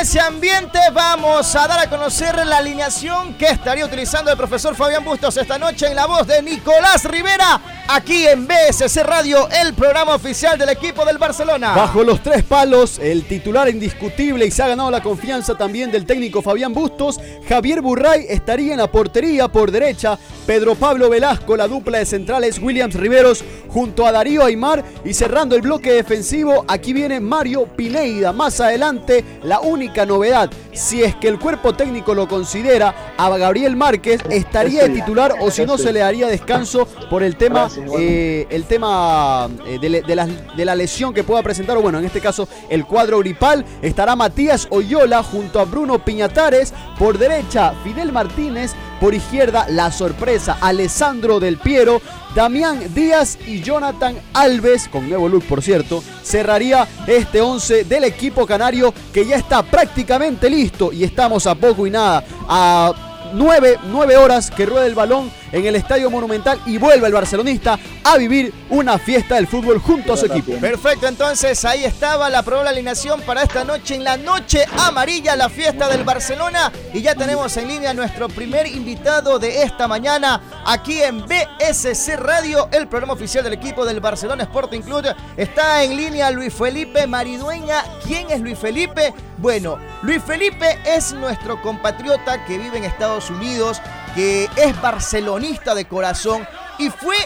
[0.00, 5.04] ese ambiente vamos a dar a conocer la alineación que estaría utilizando el profesor Fabián
[5.04, 10.14] Bustos esta noche en la voz de Nicolás Rivera, aquí en BSC Radio, el programa
[10.14, 11.74] oficial del equipo del Barcelona.
[11.74, 16.04] Bajo los tres palos, el titular indiscutible y se ha ganado la confianza también del
[16.04, 21.66] técnico Fabián Bustos, Javier Burray estaría en la portería por derecha, Pedro Pablo Velasco, la
[21.66, 26.92] dupla de centrales Williams Riveros junto a Darío Aymar y cerrando el bloque defensivo, aquí
[26.92, 28.32] viene Mario Pineida.
[28.32, 33.76] Más adelante, la única novedad, si es que el cuerpo técnico lo considera, a Gabriel
[33.76, 37.68] Márquez estaría de titular o si no se le daría descanso por el tema,
[37.98, 42.20] eh, el tema eh, de, la, de, la, lesión que pueda presentar, bueno, en este
[42.20, 48.72] caso el cuadro gripal, estará Matías Oyola junto a Bruno Piñatares, por derecha Fidel Martínez,
[49.00, 52.00] por izquierda la sorpresa Alessandro Del Piero,
[52.34, 58.46] Damián Díaz y Jonathan Alves, con nuevo look por cierto, cerraría este 11 del equipo
[58.46, 62.92] canario que ya está prácticamente listo y estamos a poco y nada, a
[63.32, 67.78] 9, 9 horas que rueda el balón en el Estadio Monumental y vuelve el barcelonista
[68.04, 70.52] a vivir una fiesta del fútbol junto a su equipo.
[70.60, 75.48] Perfecto, entonces ahí estaba la probable alineación para esta noche en la noche amarilla, la
[75.48, 76.72] fiesta del Barcelona.
[76.92, 82.68] Y ya tenemos en línea nuestro primer invitado de esta mañana aquí en BSC Radio,
[82.72, 85.06] el programa oficial del equipo del Barcelona Sporting Club.
[85.36, 87.84] Está en línea Luis Felipe Maridueña.
[88.04, 89.14] ¿Quién es Luis Felipe?
[89.38, 93.80] Bueno, Luis Felipe es nuestro compatriota que vive en Estados Unidos,
[94.14, 96.46] que es barcelonista de corazón
[96.78, 97.16] y fue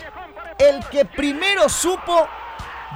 [0.58, 2.28] el que primero supo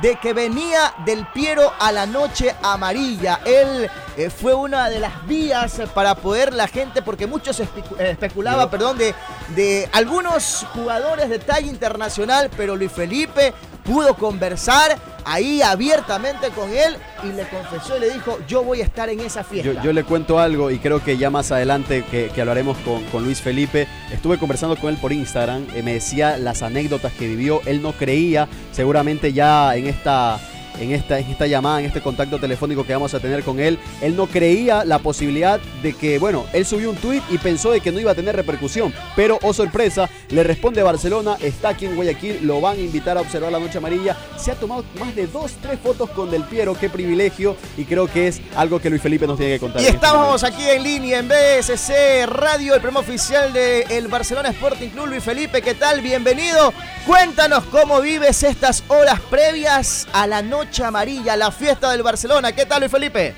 [0.00, 3.40] de que venía del Piero a la noche amarilla.
[3.44, 7.60] Él eh, fue una de las vías para poder la gente, porque muchos
[7.98, 9.14] especulaba, perdón, de,
[9.54, 13.54] de algunos jugadores de talla internacional, pero Luis Felipe
[13.86, 18.84] pudo conversar ahí abiertamente con él y le confesó y le dijo, yo voy a
[18.84, 19.82] estar en esa fiesta.
[19.82, 23.40] Yo, le cuento algo y creo que ya más adelante que, hablaremos con, con, Luis
[23.40, 27.82] Felipe, estuve conversando con él por Instagram, eh, me decía las anécdotas que vivió, él
[27.82, 30.38] no creía, seguramente ya en esta
[30.80, 33.78] en esta, en esta llamada, en este contacto telefónico que vamos a tener con él,
[34.00, 37.80] él no creía la posibilidad de que, bueno, él subió un tuit y pensó de
[37.80, 41.96] que no iba a tener repercusión, pero, oh sorpresa, le responde Barcelona, está aquí en
[41.96, 45.26] Guayaquil, lo van a invitar a observar la noche amarilla, se ha tomado más de
[45.26, 49.02] dos, tres fotos con Del Piero, qué privilegio, y creo que es algo que Luis
[49.02, 49.82] Felipe nos tiene que contar.
[49.82, 54.88] Y este estamos aquí en línea en BSC Radio, el premio oficial del Barcelona Sporting
[54.90, 56.00] Club, Luis Felipe, ¿qué tal?
[56.00, 56.72] Bienvenido,
[57.06, 62.52] cuéntanos cómo vives estas horas previas a la noche Amarilla, la fiesta del Barcelona.
[62.52, 63.34] ¿Qué tal, Luis Felipe?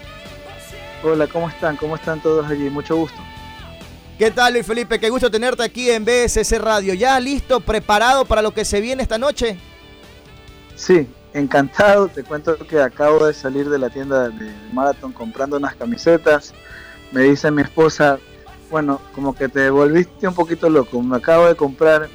[1.02, 1.76] Hola, ¿cómo están?
[1.76, 2.68] ¿Cómo están todos allí?
[2.70, 3.18] Mucho gusto.
[4.18, 4.98] ¿Qué tal, Luis Felipe?
[4.98, 6.94] Qué gusto tenerte aquí en BSC Radio.
[6.94, 9.56] ¿Ya listo, preparado para lo que se viene esta noche?
[10.74, 12.08] Sí, encantado.
[12.08, 16.52] Te cuento que acabo de salir de la tienda de Marathon comprando unas camisetas.
[17.12, 18.18] Me dice mi esposa,
[18.70, 21.00] bueno, como que te volviste un poquito loco.
[21.00, 22.08] Me acabo de comprar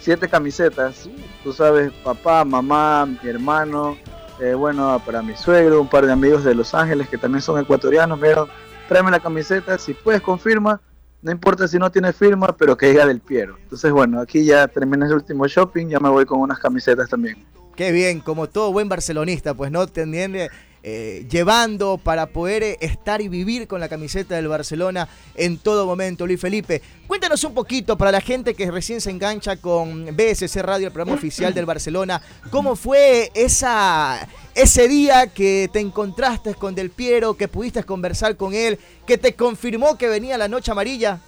[0.00, 1.08] siete camisetas.
[1.44, 3.96] Tú sabes, papá, mamá, mi hermano,
[4.40, 7.60] eh, bueno, para mi suegro, un par de amigos de Los Ángeles que también son
[7.60, 8.48] ecuatorianos, me dijeron,
[8.88, 10.80] tráeme la camiseta, si puedes confirma,
[11.22, 13.56] no importa si no tiene firma, pero que diga del Piero.
[13.62, 17.44] Entonces, bueno, aquí ya terminé el último shopping, ya me voy con unas camisetas también.
[17.76, 20.38] Qué bien, como todo buen barcelonista, pues no teniendo
[20.86, 25.86] eh, llevando para poder eh, estar y vivir con la camiseta del Barcelona en todo
[25.86, 26.26] momento.
[26.26, 30.88] Luis Felipe, cuéntanos un poquito para la gente que recién se engancha con BSC Radio,
[30.88, 32.20] el programa oficial del Barcelona,
[32.50, 38.52] ¿cómo fue esa, ese día que te encontraste con Del Piero, que pudiste conversar con
[38.52, 41.18] él, que te confirmó que venía la noche amarilla?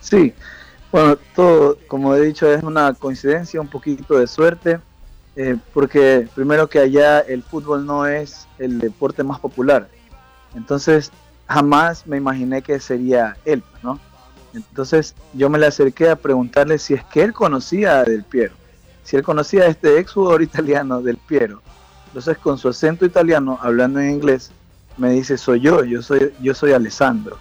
[0.00, 0.32] Sí,
[0.90, 4.78] bueno, todo, como he dicho, es una coincidencia, un poquito de suerte.
[5.36, 9.88] Eh, porque primero que allá el fútbol no es el deporte más popular.
[10.54, 11.12] Entonces
[11.46, 14.00] jamás me imaginé que sería él, ¿no?
[14.54, 18.54] Entonces yo me le acerqué a preguntarle si es que él conocía a Del Piero,
[19.04, 21.60] si él conocía a este ex jugador italiano Del Piero.
[22.06, 24.50] Entonces con su acento italiano, hablando en inglés,
[24.96, 27.36] me dice, soy yo, yo soy, yo soy Alessandro.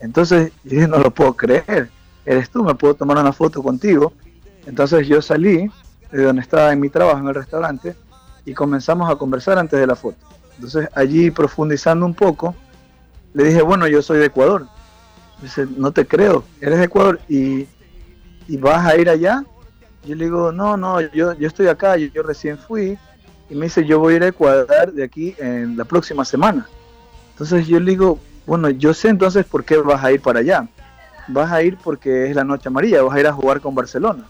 [0.00, 1.88] Entonces yo dije, no lo puedo creer,
[2.26, 4.12] eres tú, me puedo tomar una foto contigo.
[4.66, 5.70] Entonces yo salí
[6.10, 7.94] de donde estaba en mi trabajo en el restaurante
[8.44, 10.16] y comenzamos a conversar antes de la foto.
[10.54, 12.54] Entonces allí profundizando un poco,
[13.34, 14.66] le dije, bueno, yo soy de Ecuador.
[15.42, 17.66] Dice, no te creo, eres de Ecuador y,
[18.58, 19.44] vas a ir allá.
[20.04, 22.98] Yo le digo, no, no, yo, yo estoy acá, yo, recién fui.
[23.50, 26.66] Y me dice, yo voy a ir a Ecuador de aquí en la próxima semana.
[27.32, 30.66] Entonces yo le digo, bueno, yo sé entonces por qué vas a ir para allá.
[31.28, 34.24] Vas a ir porque es la noche amarilla, vas a ir a jugar con Barcelona.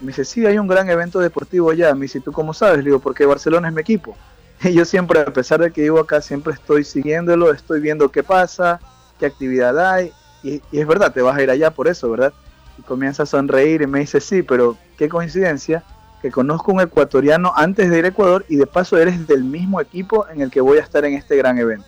[0.00, 1.94] Me dice, sí, hay un gran evento deportivo allá.
[1.94, 2.78] Me dice, ¿tú cómo sabes?
[2.78, 4.16] Le digo, porque Barcelona es mi equipo.
[4.64, 8.22] Y yo siempre, a pesar de que vivo acá, siempre estoy siguiéndolo, estoy viendo qué
[8.22, 8.80] pasa,
[9.18, 10.12] qué actividad hay.
[10.42, 12.32] Y, es verdad, te vas a ir allá por eso, ¿verdad?
[12.78, 15.84] Y comienza a sonreír y me dice, sí, pero qué coincidencia
[16.22, 19.80] que conozco un ecuatoriano antes de ir a Ecuador y de paso eres del mismo
[19.80, 21.86] equipo en el que voy a estar en este gran evento.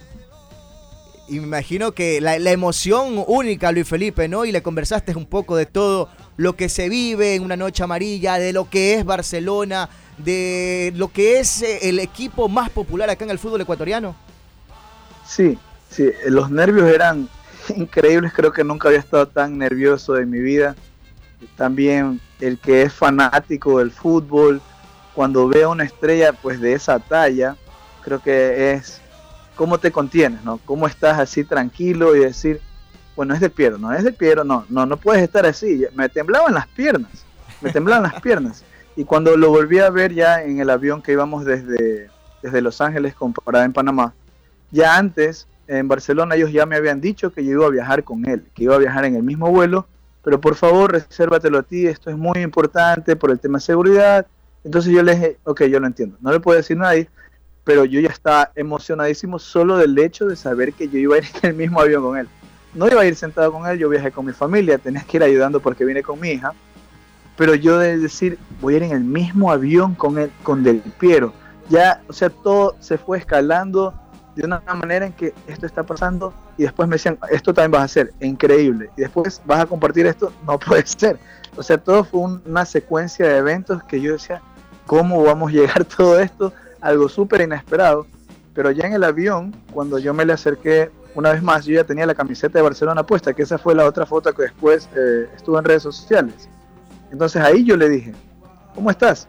[1.28, 4.44] Y me imagino que la, la emoción única, Luis Felipe, ¿no?
[4.44, 8.38] Y le conversaste un poco de todo lo que se vive en una noche amarilla,
[8.38, 13.24] de lo que es Barcelona, de lo que es eh, el equipo más popular acá
[13.24, 14.14] en el fútbol ecuatoriano?
[15.26, 15.58] Sí,
[15.90, 17.28] sí, los nervios eran
[17.76, 20.76] increíbles, creo que nunca había estado tan nervioso en mi vida.
[21.56, 24.60] También el que es fanático del fútbol,
[25.14, 27.56] cuando ve a una estrella pues de esa talla,
[28.02, 29.00] creo que es
[29.54, 30.58] cómo te contienes, ¿no?
[30.64, 32.60] Cómo estás así tranquilo y decir,
[33.16, 35.84] bueno, es de Piero, no es de Piero, no, no, no puedes estar así.
[35.94, 37.24] Me temblaban las piernas,
[37.62, 38.62] me temblaban las piernas.
[38.94, 42.10] Y cuando lo volví a ver ya en el avión que íbamos desde,
[42.42, 44.12] desde Los Ángeles con parada en Panamá,
[44.70, 48.26] ya antes en Barcelona ellos ya me habían dicho que yo iba a viajar con
[48.28, 49.86] él, que iba a viajar en el mismo vuelo,
[50.22, 54.26] pero por favor resérvatelo a ti, esto es muy importante por el tema de seguridad.
[54.62, 57.08] Entonces yo le dije, ok, yo lo entiendo, no le puedo decir a nadie,
[57.64, 61.24] pero yo ya estaba emocionadísimo solo del hecho de saber que yo iba a ir
[61.42, 62.28] en el mismo avión con él
[62.76, 65.22] no iba a ir sentado con él, yo viajé con mi familia, tenía que ir
[65.22, 66.52] ayudando porque vine con mi hija,
[67.36, 70.80] pero yo de decir, voy a ir en el mismo avión con, él, con Del
[70.98, 71.32] Piero,
[71.68, 73.94] ya, o sea, todo se fue escalando
[74.36, 77.80] de una manera en que esto está pasando y después me decían, esto también vas
[77.80, 81.18] a hacer, increíble, y después vas a compartir esto, no puede ser.
[81.56, 84.42] O sea, todo fue una secuencia de eventos que yo decía,
[84.86, 86.52] ¿cómo vamos a llegar todo esto?
[86.82, 88.06] Algo súper inesperado,
[88.54, 91.84] pero ya en el avión, cuando yo me le acerqué una vez más, yo ya
[91.84, 95.28] tenía la camiseta de Barcelona puesta, que esa fue la otra foto que después eh,
[95.34, 96.46] estuvo en redes sociales.
[97.10, 98.12] Entonces ahí yo le dije,
[98.74, 99.26] ¿cómo estás?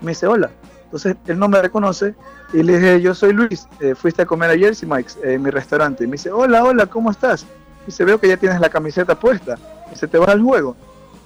[0.00, 0.50] Me dice, hola.
[0.84, 2.14] Entonces él no me reconoce
[2.54, 5.42] y le dije, yo soy Luis, eh, fuiste a comer a Jersey Mike's, eh, en
[5.42, 6.04] mi restaurante.
[6.04, 7.44] Y me dice, hola, hola, ¿cómo estás?
[7.86, 9.58] Y se veo que ya tienes la camiseta puesta.
[9.92, 10.74] Y se te va al juego.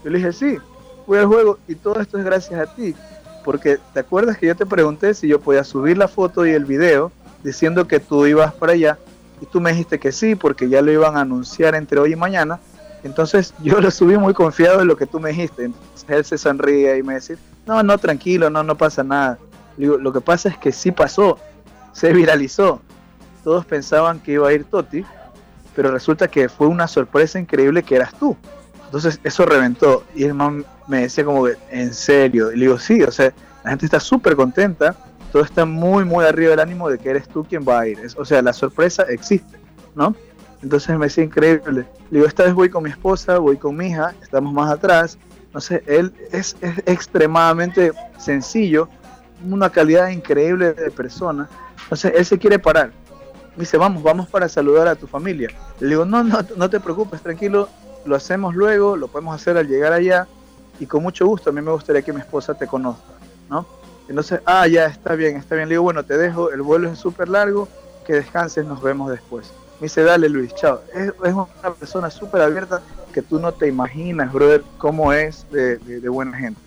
[0.02, 0.58] Yo le dije, sí,
[1.06, 2.96] voy al juego y todo esto es gracias a ti.
[3.44, 6.64] Porque te acuerdas que yo te pregunté si yo podía subir la foto y el
[6.64, 7.12] video
[7.44, 8.98] diciendo que tú ibas para allá
[9.44, 12.16] y tú me dijiste que sí, porque ya lo iban a anunciar entre hoy y
[12.16, 12.58] mañana.
[13.02, 15.66] Entonces yo lo subí muy confiado en lo que tú me dijiste.
[15.66, 17.36] Entonces él se sonríe y me dice,
[17.66, 19.38] no, no, tranquilo, no, no pasa nada.
[19.76, 21.38] Digo, lo que pasa es que sí pasó,
[21.92, 22.80] se viralizó.
[23.42, 25.04] Todos pensaban que iba a ir Toti,
[25.76, 28.34] pero resulta que fue una sorpresa increíble que eras tú.
[28.86, 30.04] Entonces eso reventó.
[30.14, 32.50] Y el man me decía como que, en serio.
[32.50, 33.30] Y le digo, sí, o sea,
[33.62, 34.96] la gente está súper contenta
[35.34, 37.98] todo está muy, muy arriba del ánimo de que eres tú quien va a ir.
[38.16, 39.58] o sea, la sorpresa existe,
[39.96, 40.14] ¿no?
[40.62, 41.86] Entonces me decía increíble.
[42.12, 45.18] Le digo, esta vez voy con mi esposa, voy con mi hija, estamos más atrás.
[45.52, 46.56] No sé, él es,
[46.86, 48.88] extremadamente sencillo,
[49.44, 51.48] una calidad increíble de persona.
[51.82, 52.92] Entonces él se quiere parar.
[53.56, 55.48] Me dice, vamos, vamos para saludar a tu familia.
[55.80, 57.68] Le digo, no, no, no te preocupes, tranquilo,
[58.04, 60.28] lo hacemos luego, lo podemos hacer al llegar allá
[60.78, 61.50] y con mucho gusto.
[61.50, 63.14] A mí me gustaría que mi esposa te conozca,
[63.50, 63.82] ¿no?
[64.08, 65.68] Entonces, ah, ya, está bien, está bien.
[65.68, 67.68] Le digo, bueno, te dejo, el vuelo es súper largo,
[68.06, 69.52] que descanses, nos vemos después.
[69.80, 70.80] Me dice, dale Luis, chao.
[70.94, 72.82] Es, una persona súper abierta
[73.12, 76.60] que tú no te imaginas, brother, cómo es de, buena gente.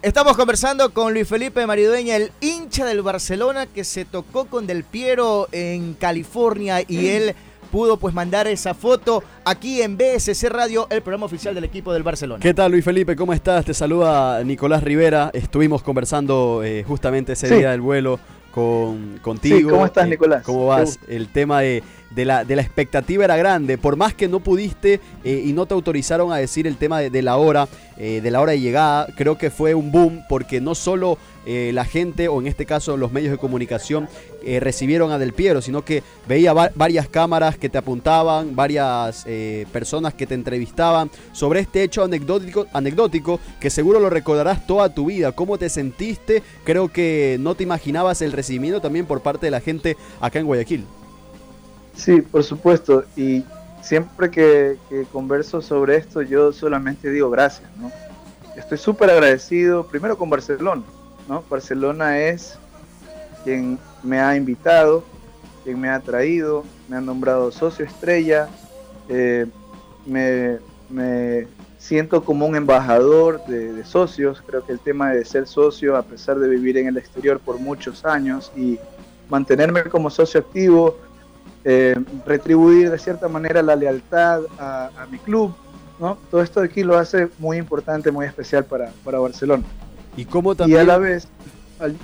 [0.00, 4.82] Estamos conversando con Luis Felipe Maridueña, el hincha del Barcelona que se tocó con Del
[4.82, 7.36] Piero en California y él
[7.72, 12.02] pudo pues mandar esa foto aquí en BSC Radio, el programa oficial del equipo del
[12.02, 12.40] Barcelona.
[12.40, 13.16] ¿Qué tal Luis Felipe?
[13.16, 13.64] ¿Cómo estás?
[13.64, 15.30] Te saluda Nicolás Rivera.
[15.32, 18.20] Estuvimos conversando eh, justamente ese día del vuelo
[18.50, 19.70] con, contigo.
[19.70, 20.42] ¿Cómo estás, eh, Nicolás?
[20.44, 21.00] ¿Cómo vas?
[21.08, 21.82] El tema de,
[22.14, 23.78] de, la, de la expectativa era grande.
[23.78, 27.22] Por más que no pudiste eh, y no te autorizaron a decir el tema de,
[27.22, 30.74] la hora, eh, de la hora de llegada, creo que fue un boom porque no
[30.74, 34.08] solo eh, la gente, o en este caso los medios de comunicación,
[34.60, 39.24] recibieron a Del Piero, sino que veía va- varias cámaras que te apuntaban, varias
[39.70, 45.06] personas que te entrevistaban sobre este hecho anecdótico, anecdótico que seguro lo recordarás toda tu
[45.06, 45.30] vida.
[45.30, 46.42] ¿Cómo te sentiste?
[46.64, 50.46] Creo que no te imaginabas el recibimiento también por parte de la gente acá en
[50.46, 50.84] Guayaquil.
[51.94, 53.04] Sí, por supuesto.
[53.16, 53.44] Y
[53.82, 54.76] siempre que,
[55.12, 57.90] converso sobre esto, yo solamente digo gracias, ¿no?
[58.56, 60.82] Estoy súper agradecido, primero con Barcelona,
[61.28, 61.42] ¿no?
[61.48, 62.58] Barcelona es
[63.44, 65.02] quien me ha invitado,
[65.64, 68.48] quien me ha traído, me ha nombrado socio estrella,
[69.08, 69.46] eh,
[70.06, 70.58] me,
[71.78, 76.38] siento como un embajador de socios, creo que el tema de ser socio, a pesar
[76.38, 78.78] de vivir en el exterior por muchos años y
[79.28, 80.96] mantenerme como socio activo,
[81.64, 81.96] eh,
[82.26, 85.54] retribuir de cierta manera la lealtad a, a mi club,
[86.00, 86.18] ¿no?
[86.30, 89.64] Todo esto de aquí lo hace muy importante, muy especial para, para Barcelona.
[90.16, 90.80] Y cómo Y también...
[90.80, 91.28] a la vez,
[91.78, 91.96] al-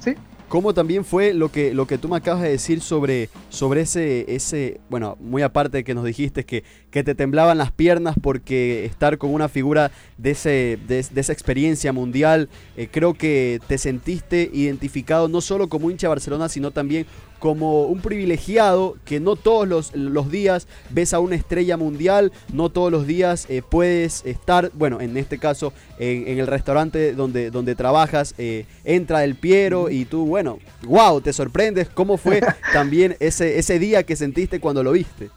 [0.00, 0.14] ¿sí?
[0.48, 4.32] ¿Cómo también fue lo que, lo que tú me acabas de decir sobre, sobre ese,
[4.32, 6.62] ese, bueno, muy aparte de que nos dijiste que,
[6.92, 11.32] que te temblaban las piernas porque estar con una figura de, ese, de, de esa
[11.32, 16.70] experiencia mundial, eh, creo que te sentiste identificado no solo como hincha de Barcelona, sino
[16.70, 17.06] también
[17.38, 22.70] como un privilegiado que no todos los, los días ves a una estrella mundial, no
[22.70, 27.50] todos los días eh, puedes estar, bueno, en este caso, en, en el restaurante donde,
[27.50, 31.88] donde trabajas, eh, entra el Piero y tú, bueno, wow, te sorprendes.
[31.88, 32.40] ¿Cómo fue
[32.72, 35.30] también ese, ese día que sentiste cuando lo viste?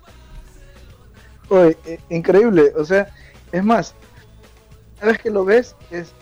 [1.49, 3.09] Oye, eh, increíble, o sea,
[3.51, 3.95] es más,
[4.99, 6.13] cada vez que lo ves es,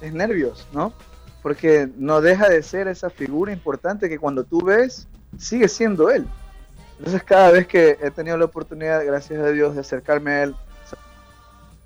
[0.00, 0.92] es nervios, ¿no?
[1.42, 6.26] Porque no deja de ser esa figura importante que cuando tú ves, sigue siendo él.
[6.98, 10.54] Entonces cada vez que he tenido la oportunidad, gracias a Dios, de acercarme a él,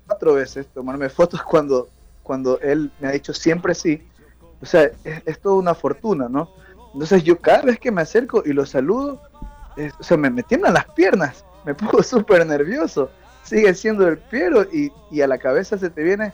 [0.07, 1.89] cuatro veces, tomarme fotos cuando,
[2.23, 4.07] cuando él me ha dicho siempre sí,
[4.61, 6.49] o sea, es, es toda una fortuna, ¿no?
[6.93, 9.21] Entonces yo cada vez que me acerco y lo saludo,
[9.75, 13.09] es- o sea, me, me tiemblan las piernas, me pongo súper nervioso.
[13.43, 16.31] Sigue siendo el Piero y, y a la cabeza se te viene,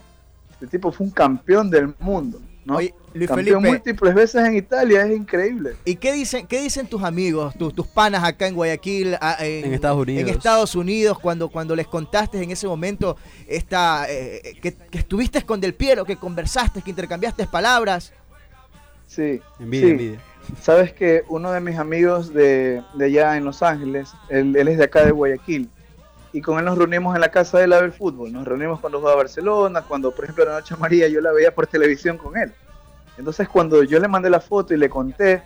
[0.50, 2.76] este tipo fue un campeón del mundo, ¿no?
[2.76, 5.76] Oye, Luis campeón Felipe, múltiples veces en Italia, es increíble.
[5.84, 9.64] ¿y qué dicen, qué dicen tus amigos, tus, tus panas acá en Guayaquil, a- en,
[9.66, 10.22] En Estados Unidos.
[10.22, 13.16] en Estados Unidos, cuando, cuando les contaste en ese momento
[13.48, 18.12] esta, eh, que, que estuviste con Del Piero, que conversaste, que intercambiaste palabras?
[19.06, 19.40] Sí.
[19.58, 19.90] Envidia, sí.
[19.92, 20.20] envidia.
[20.62, 24.78] Sabes que uno de mis amigos de, de allá en Los Ángeles, él, él es
[24.78, 25.68] de acá de Guayaquil,
[26.32, 28.32] y con él nos reunimos en la casa de él a ver fútbol.
[28.32, 31.66] Nos reunimos cuando jugaba Barcelona, cuando por ejemplo la Noche María yo la veía por
[31.66, 32.52] televisión con él.
[33.18, 35.42] Entonces cuando yo le mandé la foto y le conté,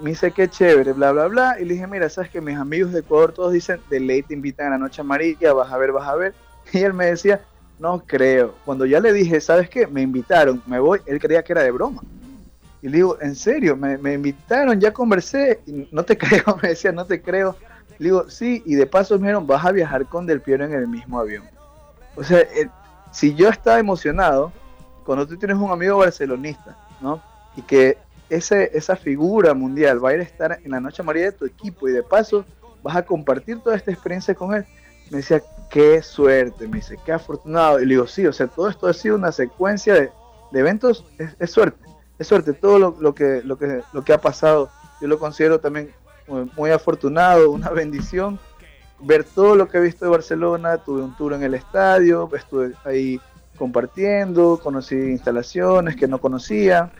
[0.00, 2.92] me dice qué chévere, bla, bla, bla, y le dije, mira, sabes que mis amigos
[2.92, 5.92] de Ecuador todos dicen, de ley te invitan a la Noche Amarilla, vas a ver,
[5.92, 6.34] vas a ver.
[6.72, 7.42] Y él me decía,
[7.78, 8.54] no creo.
[8.64, 9.86] Cuando ya le dije, ¿sabes qué?
[9.86, 12.02] Me invitaron, me voy, él creía que era de broma.
[12.80, 13.76] Y le digo, ¿en serio?
[13.76, 15.60] Me, me invitaron, ya conversé.
[15.66, 17.56] Y no te creo, me decía, no te creo.
[18.04, 20.74] Le digo, sí, y de paso me dijeron, vas a viajar con Del Piero en
[20.74, 21.44] el mismo avión.
[22.16, 22.68] O sea, eh,
[23.10, 24.52] si yo estaba emocionado,
[25.06, 27.22] cuando tú tienes un amigo barcelonista, ¿no?
[27.56, 27.96] Y que
[28.28, 31.46] ese, esa figura mundial va a ir a estar en la noche amarilla de tu
[31.46, 32.44] equipo y de paso
[32.82, 34.66] vas a compartir toda esta experiencia con él.
[35.10, 37.80] Me decía, qué suerte, me dice, qué afortunado.
[37.80, 40.10] Y le digo, sí, o sea, todo esto ha sido una secuencia de,
[40.52, 41.82] eventos, es, es suerte,
[42.18, 44.68] es suerte, todo lo, lo que, lo, que, lo que ha pasado,
[45.00, 45.90] yo lo considero también
[46.26, 48.38] muy, afortunado, una bendición.
[49.00, 52.72] Ver todo lo que he visto de Barcelona, tuve un tour en el estadio, estuve
[52.84, 53.20] ahí
[53.56, 56.90] compartiendo, conocí instalaciones que no conocía,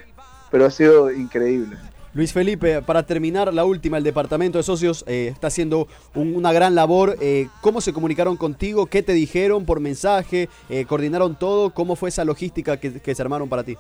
[0.51, 1.77] pero ha sido increíble.
[2.13, 6.53] Luis Felipe, para terminar, la última, el departamento de socios eh, está haciendo un- una
[6.53, 7.17] gran labor.
[7.21, 8.87] Eh, ¿Cómo se comunicaron contigo?
[8.87, 10.49] ¿Qué te dijeron por mensaje?
[10.69, 11.71] Eh, ¿Coordinaron todo?
[11.71, 13.77] ¿Cómo fue esa logística que, que se armaron para ti?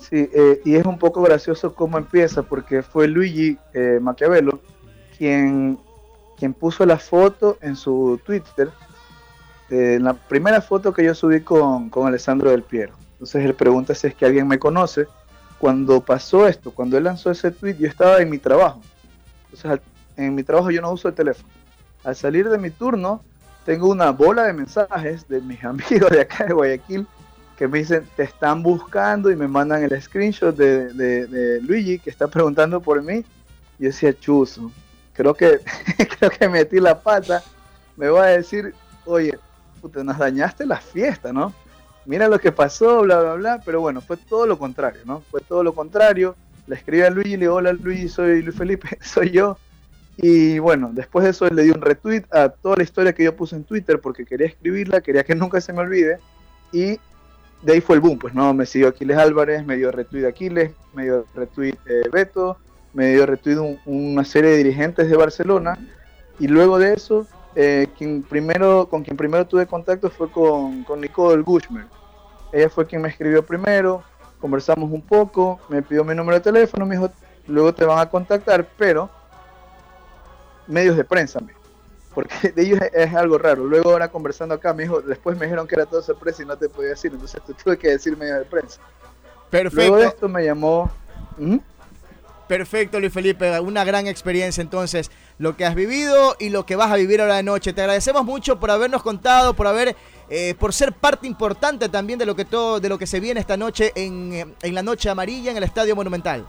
[0.00, 4.60] Sí, eh, y es un poco gracioso cómo empieza, porque fue Luigi eh, Maquiavelo
[5.16, 5.78] quien,
[6.38, 8.70] quien puso la foto en su Twitter,
[9.68, 12.94] eh, en la primera foto que yo subí con, con Alessandro Del Piero.
[13.12, 15.06] Entonces él pregunta si es que alguien me conoce.
[15.58, 18.80] Cuando pasó esto, cuando él lanzó ese tweet, yo estaba en mi trabajo.
[19.52, 19.86] Entonces
[20.16, 21.48] en mi trabajo yo no uso el teléfono.
[22.02, 23.22] Al salir de mi turno,
[23.66, 27.06] tengo una bola de mensajes de mis amigos de acá de Guayaquil
[27.60, 32.08] que me dicen, te están buscando y me mandan el screenshot de, de, Luigi que
[32.08, 33.22] está preguntando por mí.
[33.78, 34.72] Yo decía, chuzo,
[35.12, 35.60] creo que,
[36.18, 37.42] creo que metí la pata.
[37.98, 39.38] Me va a decir, oye,
[39.82, 41.52] puta, nos dañaste la fiesta, ¿no?
[42.06, 43.60] Mira lo que pasó, bla, bla, bla.
[43.62, 45.20] Pero bueno, fue todo lo contrario, ¿no?
[45.30, 46.36] Fue todo lo contrario.
[46.66, 49.58] Le escribí a Luigi, le digo, hola Luigi, soy Luis Felipe, soy yo.
[50.16, 53.36] Y bueno, después de eso le di un retweet a toda la historia que yo
[53.36, 56.20] puse en Twitter porque quería escribirla, quería que nunca se me olvide.
[56.72, 56.98] Y
[57.62, 60.72] de ahí fue el boom, pues no, me siguió Aquiles Álvarez, me dio retweet Aquiles,
[60.94, 62.56] me dio retweet eh, Beto,
[62.94, 65.78] me dio retweet una serie de dirigentes de Barcelona.
[66.38, 71.00] Y luego de eso, eh, quien primero, con quien primero tuve contacto fue con, con
[71.00, 71.84] Nicole Gushmer.
[72.52, 74.02] Ella fue quien me escribió primero,
[74.40, 77.10] conversamos un poco, me pidió mi número de teléfono, me dijo,
[77.46, 79.10] luego te van a contactar, pero
[80.66, 81.40] medios de prensa,
[82.14, 83.64] porque de ellos es, algo raro.
[83.64, 86.56] Luego ahora conversando acá, me dijo, después me dijeron que era todo sorpresa y no
[86.56, 88.80] te podía decir, entonces te tuve que decir medios de prensa.
[89.50, 89.76] Perfecto.
[89.76, 90.90] Luego de esto me llamó...
[91.36, 91.58] ¿Mm?
[92.46, 96.90] Perfecto, Luis Felipe, una gran experiencia entonces, lo que has vivido y lo que vas
[96.90, 97.72] a vivir ahora de noche.
[97.72, 99.94] Te agradecemos mucho por habernos contado, por haber,
[100.28, 103.38] eh, por ser parte importante también de lo que todo, de lo que se viene
[103.38, 106.44] esta noche en, en la noche amarilla en el Estadio Monumental.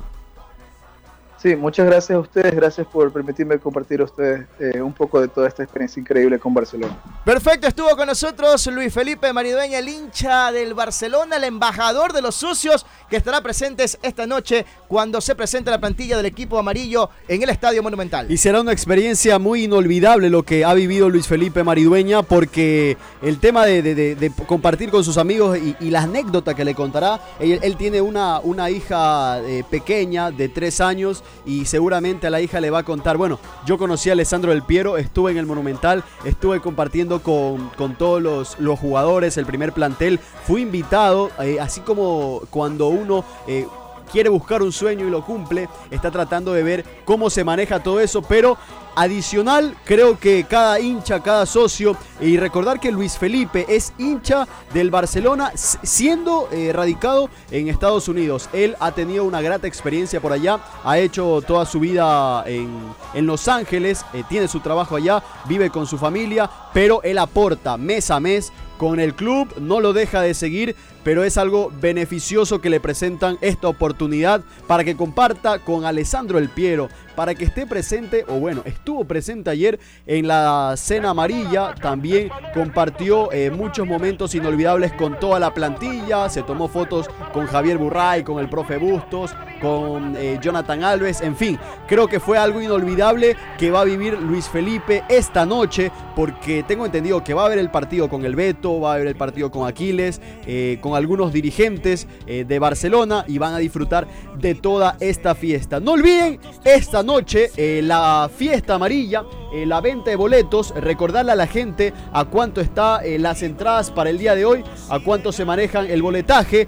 [1.42, 5.28] Sí, muchas gracias a ustedes, gracias por permitirme compartir a ustedes eh, un poco de
[5.28, 6.96] toda esta experiencia increíble con Barcelona.
[7.26, 12.36] Perfecto, estuvo con nosotros Luis Felipe Maridueña, el hincha del Barcelona, el embajador de los
[12.36, 17.42] sucios, que estará presentes esta noche cuando se presente la plantilla del equipo amarillo en
[17.42, 18.30] el Estadio Monumental.
[18.30, 23.40] Y será una experiencia muy inolvidable lo que ha vivido Luis Felipe Maridueña, porque el
[23.40, 28.40] tema de, compartir con sus amigos y, la anécdota que le contará, él, tiene una,
[28.40, 32.84] una hija eh, pequeña de tres años, y seguramente a la hija le va a
[32.84, 37.72] contar, bueno, yo conocí a Alessandro del Piero, estuve en el Monumental, estuve compartiendo con,
[37.98, 43.24] todos los, los, jugadores, el primer plantel, fui invitado, eh, así como cuando uno...
[43.48, 43.68] Eh,
[44.12, 48.02] quiere buscar un sueño y lo cumple, está tratando de ver cómo se maneja todo
[48.02, 48.58] eso, pero
[48.96, 54.92] adicional, creo que cada hincha, cada socio, y recordar que Luis Felipe es hincha del
[54.92, 58.50] Barcelona siendo eh, radicado en Estados Unidos.
[58.54, 62.70] Él ha tenido una grata experiencia por allá, ha hecho toda su vida en,
[63.14, 67.78] en Los Ángeles, eh, tiene su trabajo allá, vive con su familia, pero él aporta
[67.78, 72.62] mes a mes con el club, no lo deja de seguir, pero es algo beneficioso
[72.62, 77.66] que le presentan esta oportunidad para que comparta con Alessandro El Piero, para que esté
[77.66, 84.34] presente, o bueno, estuvo presente ayer en la cena amarilla, también compartió eh, muchos momentos
[84.36, 89.36] inolvidables con toda la plantilla, se tomó fotos con Javier Burray, con el profe Bustos,
[89.62, 94.18] con eh, Jonathan Alves, en fin, creo que fue algo inolvidable que va a vivir
[94.20, 98.36] Luis Felipe esta noche, porque tengo entendido que va a haber el partido con el
[98.36, 103.38] Beto, va a haber el partido con Aquiles, eh, con algunos dirigentes de Barcelona y
[103.38, 104.08] van a disfrutar
[104.40, 105.80] de toda esta fiesta.
[105.80, 109.24] No olviden esta noche eh, la fiesta amarilla,
[109.54, 113.92] eh, la venta de boletos, recordarle a la gente a cuánto está eh, las entradas
[113.92, 116.68] para el día de hoy, a cuánto se manejan el boletaje.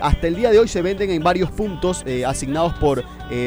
[0.00, 3.04] hasta el día de hoy se venden en varios puntos asignados por,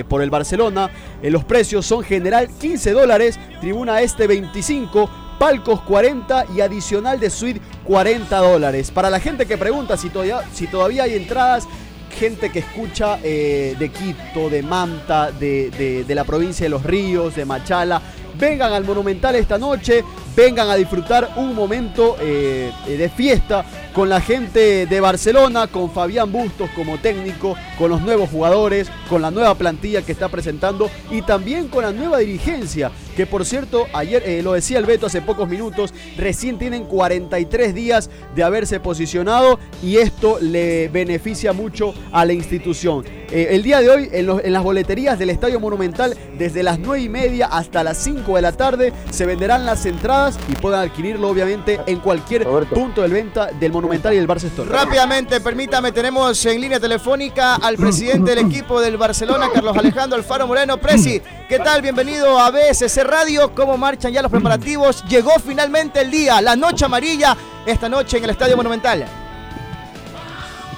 [0.07, 0.89] por el Barcelona.
[1.23, 5.09] los precios son general 15 dólares, tribuna este 25
[5.41, 8.91] palcos 40 y adicional de suite 40 dólares.
[8.91, 11.67] Para la gente que pregunta si todavía, si todavía hay entradas,
[12.11, 17.35] gente que escucha eh, de Quito, de Manta, de, de, la provincia de Los Ríos,
[17.35, 18.01] de Machala.
[18.37, 20.03] Vengan al Monumental esta noche,
[20.35, 26.31] vengan a disfrutar un momento eh, de fiesta con la gente de Barcelona, con Fabián
[26.31, 31.21] Bustos como técnico, con los nuevos jugadores, con la nueva plantilla que está presentando y
[31.21, 35.21] también con la nueva dirigencia, que por cierto, ayer eh, lo decía el Beto hace
[35.21, 42.25] pocos minutos, recién tienen 43 días de haberse posicionado y esto le beneficia mucho a
[42.25, 43.03] la institución.
[43.31, 47.01] Eh, el día de hoy en, en, las boleterías del Estadio Monumental, desde las 9
[47.01, 51.29] y media hasta las 5 de la tarde, se venderán las entradas y puedan adquirirlo
[51.29, 56.59] obviamente en cualquier punto de venta del Monumental y el Barça Rápidamente, permítame, tenemos en
[56.59, 60.77] línea telefónica al presidente del equipo del Barcelona, Carlos Alejandro Alfaro Moreno.
[60.77, 61.81] Presi, ¿qué tal?
[61.81, 63.53] Bienvenido a BSC Radio.
[63.53, 65.03] ¿Cómo marchan ya los preparativos?
[65.05, 67.35] Llegó finalmente el día, la noche amarilla,
[67.65, 69.05] esta noche en el Estadio Monumental.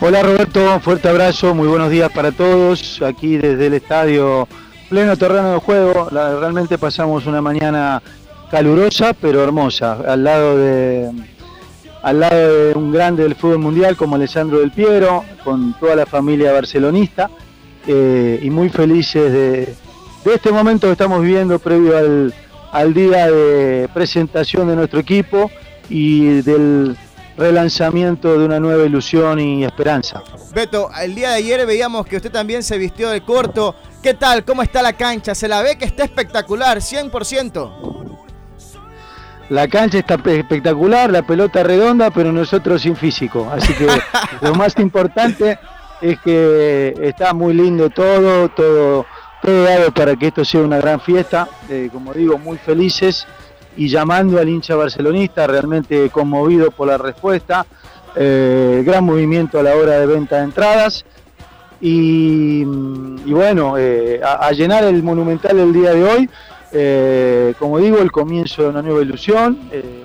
[0.02, 3.02] Hola Roberto, fuerte abrazo, muy buenos días para todos.
[3.02, 4.48] Aquí desde el estadio
[4.90, 8.02] pleno terreno de juego, realmente pasamos una mañana
[8.52, 11.10] calurosa pero hermosa, al lado de,
[12.02, 16.06] al lado de un grande del fútbol mundial como Alessandro Del Piero, con toda la
[16.06, 17.30] familia barcelonista,
[17.88, 19.76] eh, y muy felices de,
[20.26, 21.98] este momento que estamos viviendo previo
[22.72, 25.52] al, día de presentación de nuestro equipo
[25.90, 26.98] y del,
[27.38, 30.22] relanzamiento de una nueva ilusión y esperanza.
[30.54, 33.76] Beto, el día de ayer veíamos que usted también se vistió de corto.
[34.02, 34.44] ¿Qué tal?
[34.46, 35.34] ¿Cómo está la cancha?
[35.34, 38.04] Se la ve que está espectacular, 100%.
[39.50, 43.50] La cancha está espectacular, la pelota redonda, pero nosotros sin físico.
[43.52, 43.88] Así que
[44.42, 45.60] lo más importante
[46.02, 49.06] es que está muy lindo todo, todo,
[49.44, 51.50] todo dado para que esto sea una gran fiesta.
[51.70, 53.28] Eh, como digo, muy felices
[53.76, 57.66] y llamando al hincha barcelonista, realmente conmovido por la respuesta.
[58.16, 61.04] Eh, gran movimiento a la hora de venta de entradas.
[61.82, 66.30] Y, bueno, eh, a, llenar el monumental el día de hoy,
[67.60, 69.60] como digo, el comienzo de una nueva ilusión,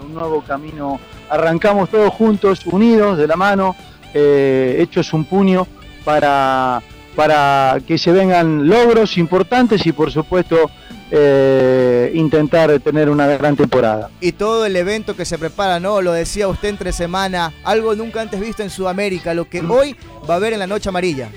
[0.04, 0.98] un nuevo camino.
[1.30, 3.76] Arrancamos todos juntos, unidos, de la mano,
[4.12, 5.68] hechos un puño
[6.04, 6.82] para,
[7.18, 10.70] para que se vengan logros importantes y por supuesto
[11.10, 14.08] eh, intentar tener una gran temporada.
[14.20, 16.00] Y todo el evento que se prepara, ¿no?
[16.00, 19.96] Lo decía usted entre semana, algo nunca antes visto en Sudamérica, lo que hoy
[20.30, 21.28] va a haber en la Noche Amarilla.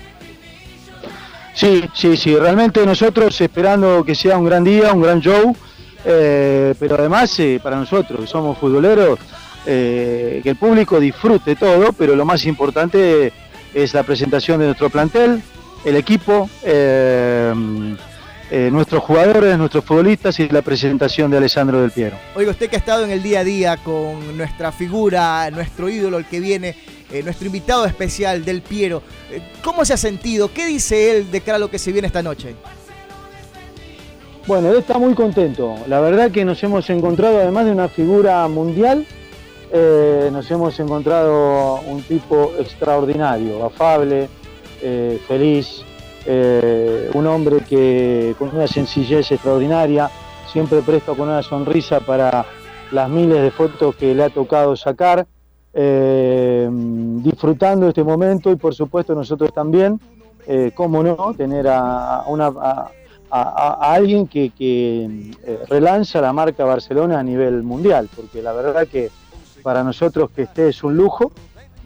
[1.52, 5.56] Sí, sí, sí, realmente nosotros esperando que sea un gran día, un gran show,
[6.04, 9.18] eh, pero además eh, para nosotros que somos futboleros,
[9.64, 13.32] que el público disfrute todo, pero lo más importante
[13.74, 15.42] es la presentación de nuestro plantel,
[15.84, 16.48] el equipo,
[18.54, 22.16] eh, nuestros jugadores, nuestros futbolistas y la presentación de Alessandro Del Piero.
[22.34, 26.18] Oiga, usted que ha estado en el día a día con nuestra figura, nuestro ídolo,
[26.18, 26.76] el que viene,
[27.10, 30.52] eh, nuestro invitado especial, Del Piero, eh, ¿cómo se ha sentido?
[30.52, 32.54] ¿Qué dice él de cara a lo que se viene esta noche?
[34.46, 35.76] Bueno, él está muy contento.
[35.88, 39.06] La verdad que nos hemos encontrado, además de una figura mundial,
[40.32, 44.28] nos hemos encontrado un tipo extraordinario, afable,
[45.26, 45.84] feliz,
[46.24, 50.08] eh, un hombre que con una sencillez extraordinaria,
[50.52, 52.46] siempre presto con una sonrisa para
[52.92, 55.26] las miles de fotos que le ha tocado sacar,
[55.74, 59.98] eh, disfrutando este momento y por supuesto nosotros también,
[60.46, 62.24] eh, cómo no, tener a,
[63.80, 65.30] alguien que, que
[65.68, 69.10] relanza la marca Barcelona a nivel mundial, porque la verdad que
[69.62, 71.32] para nosotros que esté es un lujo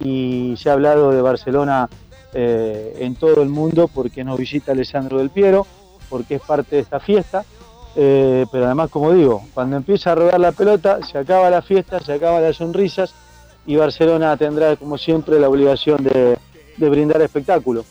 [0.00, 1.88] y se ha hablado de Barcelona
[2.32, 5.66] eh, en todo el mundo porque nos visita Alessandro del Piero,
[6.08, 7.44] porque es parte de esta fiesta.
[7.98, 11.98] Eh, pero además, como digo, cuando empieza a rodar la pelota, se acaba la fiesta,
[12.00, 13.14] se acaban las sonrisas
[13.66, 16.38] y Barcelona tendrá, como siempre, la obligación de,
[16.76, 17.84] de brindar espectáculo.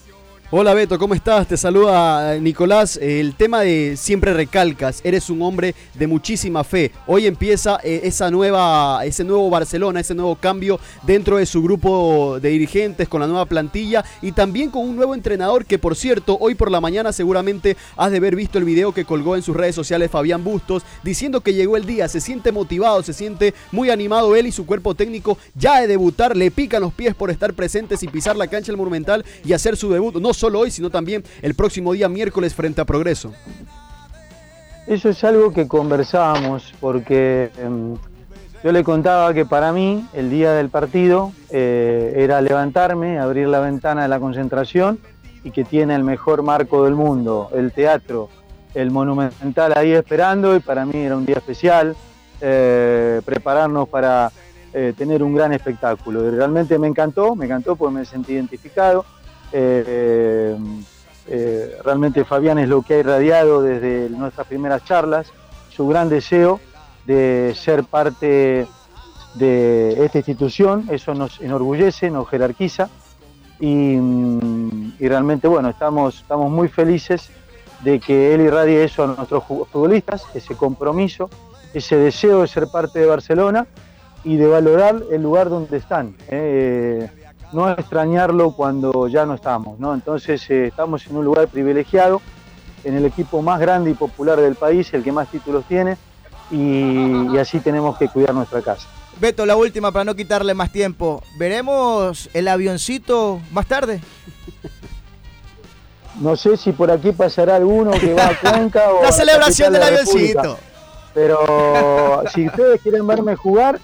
[0.52, 1.48] Hola Beto, ¿cómo estás?
[1.48, 2.98] Te saluda Nicolás.
[2.98, 6.92] El tema de siempre recalcas, eres un hombre de muchísima fe.
[7.08, 12.40] Hoy empieza eh, esa nueva, ese nuevo Barcelona, ese nuevo cambio dentro de su grupo
[12.40, 16.38] de dirigentes con la nueva plantilla y también con un nuevo entrenador que por cierto,
[16.40, 19.58] hoy por la mañana seguramente has de haber visto el video que colgó en sus
[19.58, 23.90] redes sociales Fabián Bustos diciendo que llegó el día, se siente motivado, se siente muy
[23.90, 27.56] animado él y su cuerpo técnico ya de debutar, le pican los pies por estar
[27.56, 30.14] presentes y pisar la cancha del Monumental y hacer su debut.
[30.36, 33.34] Solo hoy, sino también el próximo día miércoles frente a Progreso.
[34.88, 37.96] Eso es algo que conversábamos porque em,
[38.64, 43.60] yo le contaba que para mí el día del partido eh, era levantarme, abrir la
[43.60, 45.00] ventana de la concentración
[45.44, 48.30] y que tiene el mejor marco del mundo, el teatro,
[48.76, 51.96] el monumental ahí esperando y para mí era un día especial,
[52.42, 54.32] eh, prepararnos para
[54.74, 56.28] eh, tener un gran espectáculo.
[56.28, 59.06] Y realmente me encantó, me encantó porque me sentí identificado
[59.52, 60.58] eh,
[61.28, 65.32] eh, realmente Fabián es lo que ha irradiado desde nuestras primeras charlas,
[65.70, 66.60] su gran deseo
[67.06, 68.68] de ser parte
[69.36, 72.90] de esta institución, eso nos enorgullece, nos jerarquiza
[73.60, 73.98] y,
[75.00, 77.30] realmente bueno, estamos, estamos muy felices
[77.84, 81.30] de que él irradie eso a nuestros futbolistas, ese compromiso,
[81.74, 83.68] ese deseo de ser parte de Barcelona
[84.24, 86.16] y de valorar el lugar donde están.
[86.30, 87.10] ¿eh?
[87.52, 89.94] No extrañarlo cuando ya no estamos, ¿no?
[89.94, 92.22] Entonces eh, estamos en un lugar privilegiado,
[92.84, 95.98] en el equipo más grande y popular del país, el que más títulos tiene,
[96.52, 98.88] y, así tenemos que cuidar nuestra casa.
[99.20, 101.24] Beto, la última para no quitarle más tiempo.
[101.40, 104.02] ¿Veremos el avioncito más tarde?
[106.20, 109.02] No sé si por aquí pasará alguno que va a Cuenca o...
[109.02, 110.58] La celebración del avioncito.
[111.14, 113.80] Pero si ustedes quieren verme jugar,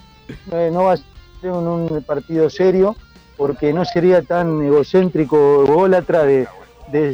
[0.52, 2.96] eh, no va a ser un partido serio
[3.42, 6.48] porque no sería tan egocéntrico o ególatra de,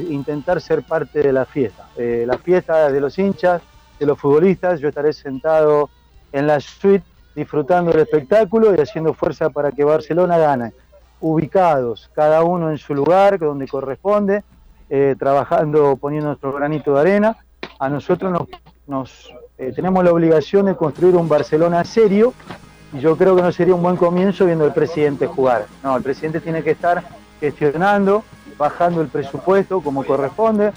[0.10, 1.88] intentar ser parte de la fiesta.
[1.96, 3.62] Eh, la fiesta de los hinchas,
[3.98, 5.90] de los futbolistas, yo estaré sentado
[6.34, 10.74] en la suite disfrutando del espectáculo y haciendo fuerza para que Barcelona gane.
[11.22, 14.44] Ubicados, cada uno en su lugar, donde corresponde,
[14.90, 17.38] eh, trabajando, poniendo nuestro granito de arena.
[17.80, 18.50] A nosotros
[18.86, 22.34] nos, eh, tenemos la obligación de construir un Barcelona serio
[22.94, 25.66] y yo creo que no sería un buen comienzo viendo al presidente jugar.
[25.84, 27.04] No, el presidente tiene que estar
[27.40, 28.24] gestionando,
[28.58, 30.72] bajando el presupuesto como corresponde,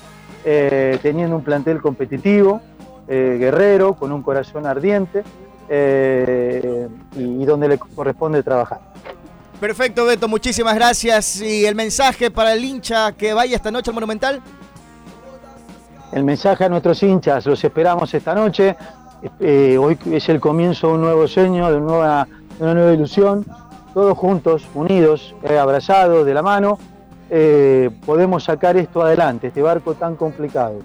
[0.45, 2.61] eh, teniendo un plantel competitivo,
[3.09, 5.23] eh, guerrero, con un corazón ardiente
[5.69, 8.81] eh, y, donde le corresponde trabajar.
[9.61, 11.41] Perfecto, Beto, muchísimas gracias.
[11.41, 14.41] ¿Y el mensaje para el hincha que vaya esta noche al Monumental?
[16.13, 18.77] El mensaje a nuestros hinchas, los esperamos esta noche.
[19.41, 22.27] Hoy es el comienzo de un nuevo sueño, de una
[22.59, 23.45] nueva, ilusión.
[23.95, 26.79] Todos juntos, unidos, abrazados, de la mano,
[28.07, 30.79] podemos sacar esto adelante, este barco tan complicado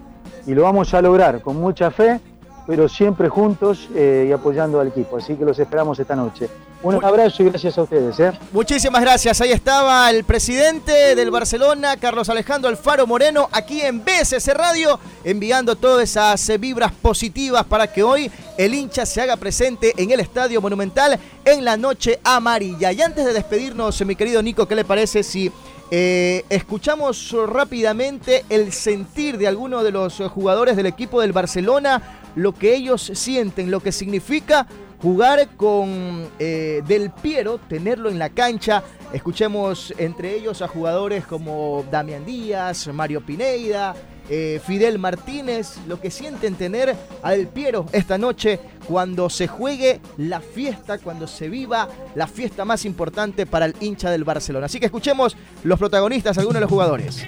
[0.47, 2.19] y lo vamos a lograr con mucha fe,
[2.67, 5.17] pero siempre juntos eh, y apoyando al equipo.
[5.17, 6.49] Así que los esperamos esta noche.
[6.85, 8.19] Un abrazo y gracias a ustedes.
[8.19, 8.31] ¿eh?
[8.51, 9.41] Muchísimas gracias.
[9.41, 15.75] Ahí estaba el presidente del Barcelona, Carlos Alejandro Alfaro Moreno, aquí en BSC Radio, enviando
[15.75, 20.61] todas esas vibras positivas para que hoy el hincha se haga presente en el Estadio
[20.61, 22.91] Monumental en la noche amarilla.
[22.91, 25.51] Y antes de despedirnos, mi querido Nico, ¿qué le parece si
[25.89, 32.53] eh, escuchamos rápidamente el sentir de algunos de los jugadores del equipo del Barcelona, lo
[32.53, 34.67] que ellos sienten, lo que significa
[35.05, 38.81] jugar con eh, Del Piero, tenerlo en la cancha.
[39.13, 43.93] Escuchemos entre ellos a jugadores como Damián Díaz, Mario Pineida,
[44.31, 50.01] eh, Fidel Martínez, lo que sienten tener a Del Piero esta noche cuando se juegue
[50.17, 54.65] la fiesta, cuando se viva la fiesta más importante para el hincha del Barcelona.
[54.65, 57.23] Así que escuchemos los protagonistas, algunos de los jugadores.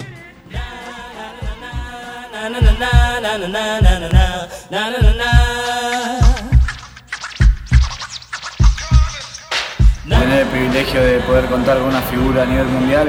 [10.08, 13.08] Tener el privilegio de poder contar con una figura a nivel mundial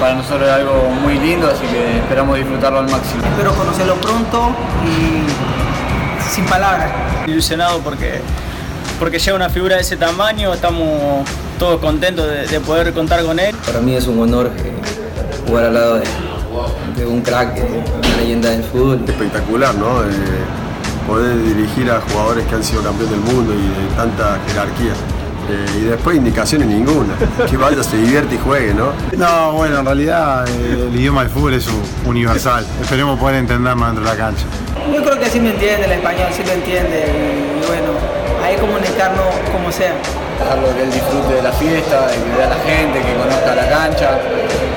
[0.00, 3.24] para nosotros es algo muy lindo, así que esperamos disfrutarlo al máximo.
[3.24, 4.50] Espero conocerlo pronto
[4.84, 6.90] y sin palabras.
[7.26, 8.20] Ilusionado porque,
[8.98, 13.54] porque llega una figura de ese tamaño, estamos todos contentos de, poder contar con él.
[13.64, 14.72] Para mí es un honor eh,
[15.46, 16.00] jugar al lado
[16.96, 17.60] de, un crack,
[17.98, 19.04] una leyenda del fútbol.
[19.06, 20.02] Espectacular, ¿no?
[21.06, 24.94] poder dirigir a jugadores que han sido campeones del mundo y de tanta jerarquía.
[25.50, 27.14] Eh, y después indicaciones ninguna.
[27.50, 28.92] Que vaya, se divierte y juegue, ¿no?
[29.16, 31.68] No, bueno, en realidad eh, el idioma del fútbol es
[32.06, 32.64] universal.
[32.80, 34.44] Esperemos poder entenderlo dentro de la cancha.
[34.92, 37.04] Yo creo que sí me entiende el español, sí lo entiende.
[37.06, 37.92] Y, bueno,
[38.44, 39.94] ahí comunicarnos como sea.
[40.38, 43.68] Dejarlo que él disfrute de la fiesta, que vea a la gente, que conozca la
[43.68, 44.18] cancha.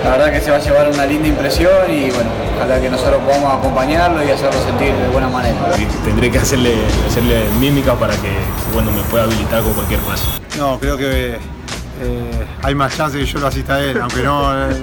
[0.06, 3.24] La verdad que se va a llevar una linda impresión y bueno, ojalá que nosotros
[3.24, 5.58] podamos acompañarlo y hacerlo sentir de buena manera.
[6.04, 6.76] Tendré que hacerle,
[7.08, 8.30] hacerle mímica para que
[8.72, 10.40] bueno, me pueda habilitar con cualquier paso.
[10.60, 14.70] No, creo que eh, hay más chance que yo lo asista a él, aunque no,
[14.70, 14.76] eh,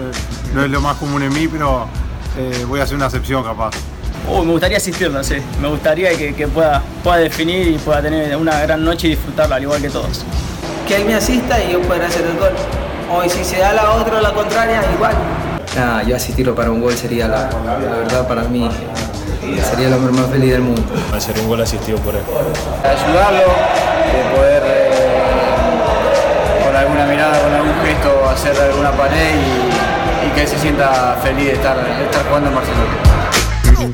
[0.55, 1.87] no es lo más común en mí, pero
[2.37, 3.71] eh, voy a hacer una excepción capaz.
[4.29, 5.37] Oh, me gustaría asistirlo, sí.
[5.61, 9.63] Me gustaría que, pueda, pueda definir y pueda tener una gran noche y disfrutarla al
[9.63, 10.25] igual que todos.
[10.89, 12.51] Que él me asista y yo pueda hacer el gol.
[13.15, 15.15] O si se da la otra o la contraria, igual.
[15.77, 17.51] Nada, yo asistirlo para un gol sería la,
[17.99, 18.69] verdad para mí
[19.71, 20.83] sería el hombre más feliz del mundo.
[21.13, 22.23] Va a ser un gol asistido por él.
[22.83, 23.43] Ayudarlo,
[24.35, 24.63] poder
[26.83, 29.35] alguna mirada, con algún gesto, hacer alguna pared
[30.27, 33.93] y, que se sienta feliz de estar, estar jugando en Barcelona.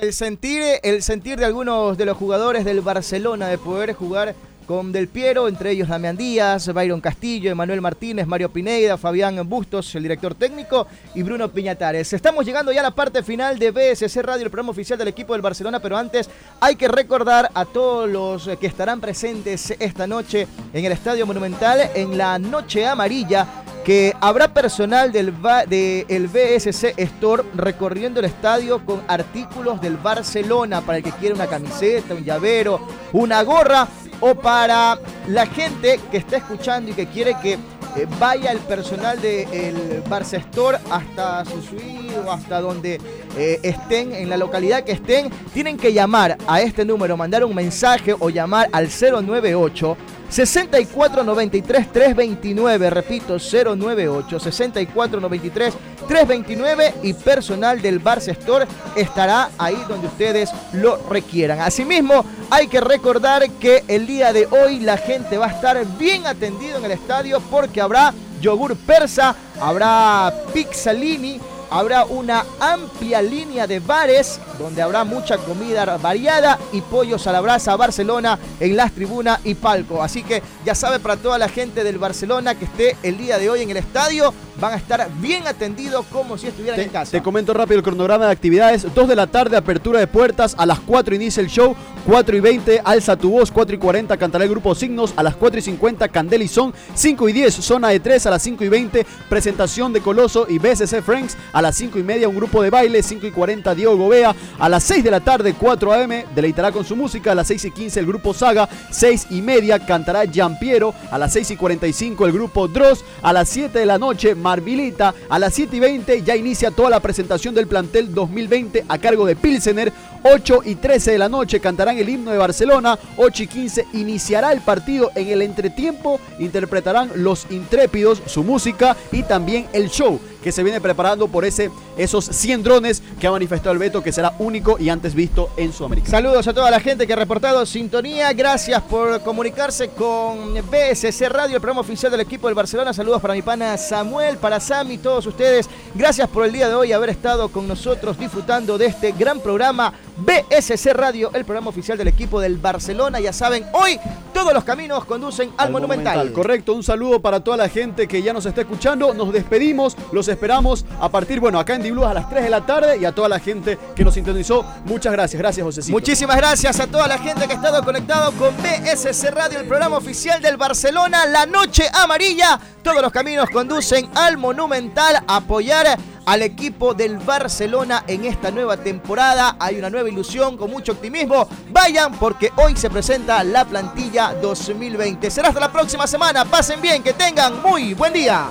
[0.00, 4.34] El sentir, el sentir de algunos de los jugadores del Barcelona de poder jugar
[4.66, 9.94] con Del Piero, entre ellos Damián Díaz, Byron Castillo, Emanuel Martínez, Mario Pineida, Fabián Bustos,
[9.94, 12.12] el director técnico, y Bruno Piñatares.
[12.12, 15.32] Estamos llegando ya a la parte final de BSC Radio, el programa oficial del equipo
[15.32, 16.28] del Barcelona, pero antes
[16.60, 21.90] hay que recordar a todos los que estarán presentes esta noche en el Estadio Monumental
[21.94, 23.46] en la Noche Amarilla
[23.84, 25.34] que habrá personal del
[25.68, 31.46] de BSC Store recorriendo el estadio con artículos del Barcelona para el que quiera una
[31.46, 32.80] camiseta, un llavero,
[33.12, 33.88] una gorra
[34.20, 39.20] o para la gente que está escuchando y que quiere que eh, vaya el personal
[39.20, 43.00] del de Barça Store hasta su suite o hasta donde
[43.36, 47.54] eh, estén, en la localidad que estén, tienen que llamar a este número, mandar un
[47.54, 49.96] mensaje o llamar al 098
[50.32, 55.74] 6493 329, repito, 098 6493
[56.08, 58.66] 329 y personal del Barça Store
[58.96, 61.60] estará ahí donde ustedes lo requieran.
[61.60, 66.26] Asimismo, hay que recordar que el día de hoy la gente va a estar bien
[66.26, 71.40] atendido en el estadio porque habrá yogur persa, habrá pizzalini,
[71.72, 77.40] habrá una amplia línea de bares donde habrá mucha comida variada y pollos a la
[77.40, 80.02] brasa Barcelona en las tribunas y palco.
[80.02, 83.48] Así que ya sabe para toda la gente del Barcelona que esté el día de
[83.48, 87.12] hoy en el estadio, van a estar bien atendidos como si estuvieran en casa.
[87.12, 88.86] Te comento rápido el cronograma de actividades.
[88.94, 90.54] 2 de la tarde, apertura de puertas.
[90.58, 91.74] A las 4 inicia el show.
[92.06, 93.50] 4 y 20, alza tu voz.
[93.50, 95.14] 4 y 40, cantará el grupo Signos.
[95.16, 96.74] A las 4 y 50, Candel y Son.
[96.94, 98.26] 5 y 10, zona de 3.
[98.26, 101.36] A las 5 y 20, presentación de Coloso y BSC Franks.
[101.52, 103.02] A las 5 y media, un grupo de baile.
[103.02, 104.34] 5 y 40, Diego Gobea.
[104.58, 107.32] A las 6 de la tarde, 4 AM, deleitará con su música.
[107.32, 108.68] A las 6 y 15, el grupo Saga.
[108.90, 110.24] 6 y media, cantará
[110.58, 110.94] Piero.
[111.10, 113.04] A las 6 y 45, el grupo Dross.
[113.22, 115.14] A las 7 de la noche, Marvilita.
[115.28, 119.24] A las 7 y 20, ya inicia toda la presentación del plantel 2020 a cargo
[119.24, 119.92] de Pilsener.
[120.22, 122.98] 8 y 13 de la noche cantarán el himno de Barcelona.
[123.16, 126.20] 8 y 15 iniciará el partido en el entretiempo.
[126.38, 131.70] Interpretarán Los Intrépidos, su música y también el show que se viene preparando por ese,
[131.96, 135.72] esos 100 drones que ha manifestado el Beto que será único y antes visto en
[135.72, 136.10] Sudamérica.
[136.10, 138.32] Saludos a toda la gente que ha reportado sintonía.
[138.32, 142.92] Gracias por comunicarse con BSC Radio, el programa oficial del equipo del Barcelona.
[142.92, 145.68] Saludos para mi pana Samuel, para Sammy, todos ustedes.
[145.94, 149.92] Gracias por el día de hoy haber estado con nosotros disfrutando de este gran programa
[150.16, 153.20] BSC Radio, el programa oficial del equipo del Barcelona.
[153.20, 153.98] Ya saben, hoy
[154.32, 156.32] todos los caminos conducen al, Monumental.
[156.32, 159.14] Correcto, un saludo para toda la gente que ya nos está escuchando.
[159.14, 162.64] Nos despedimos, los esperamos a partir, bueno, acá en Diblus a las 3 de la
[162.64, 164.64] tarde y a toda la gente que nos sintonizó.
[164.84, 165.90] Muchas gracias, gracias José.
[165.90, 169.96] Muchísimas gracias a toda la gente que ha estado conectado con BSC Radio, el programa
[169.96, 172.58] oficial del Barcelona, La Noche Amarilla.
[172.82, 179.56] Todos los caminos conducen al Monumental apoyar al equipo del Barcelona en esta nueva temporada.
[179.58, 181.48] Hay una nueva ilusión con mucho optimismo.
[181.70, 185.30] Vayan porque hoy se presenta la plantilla 2020.
[185.30, 186.44] Será hasta la próxima semana.
[186.44, 188.48] Pasen bien, que tengan muy buen día.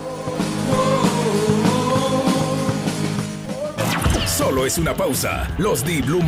[4.26, 5.48] Solo es una pausa.
[5.58, 6.24] Los Di Blue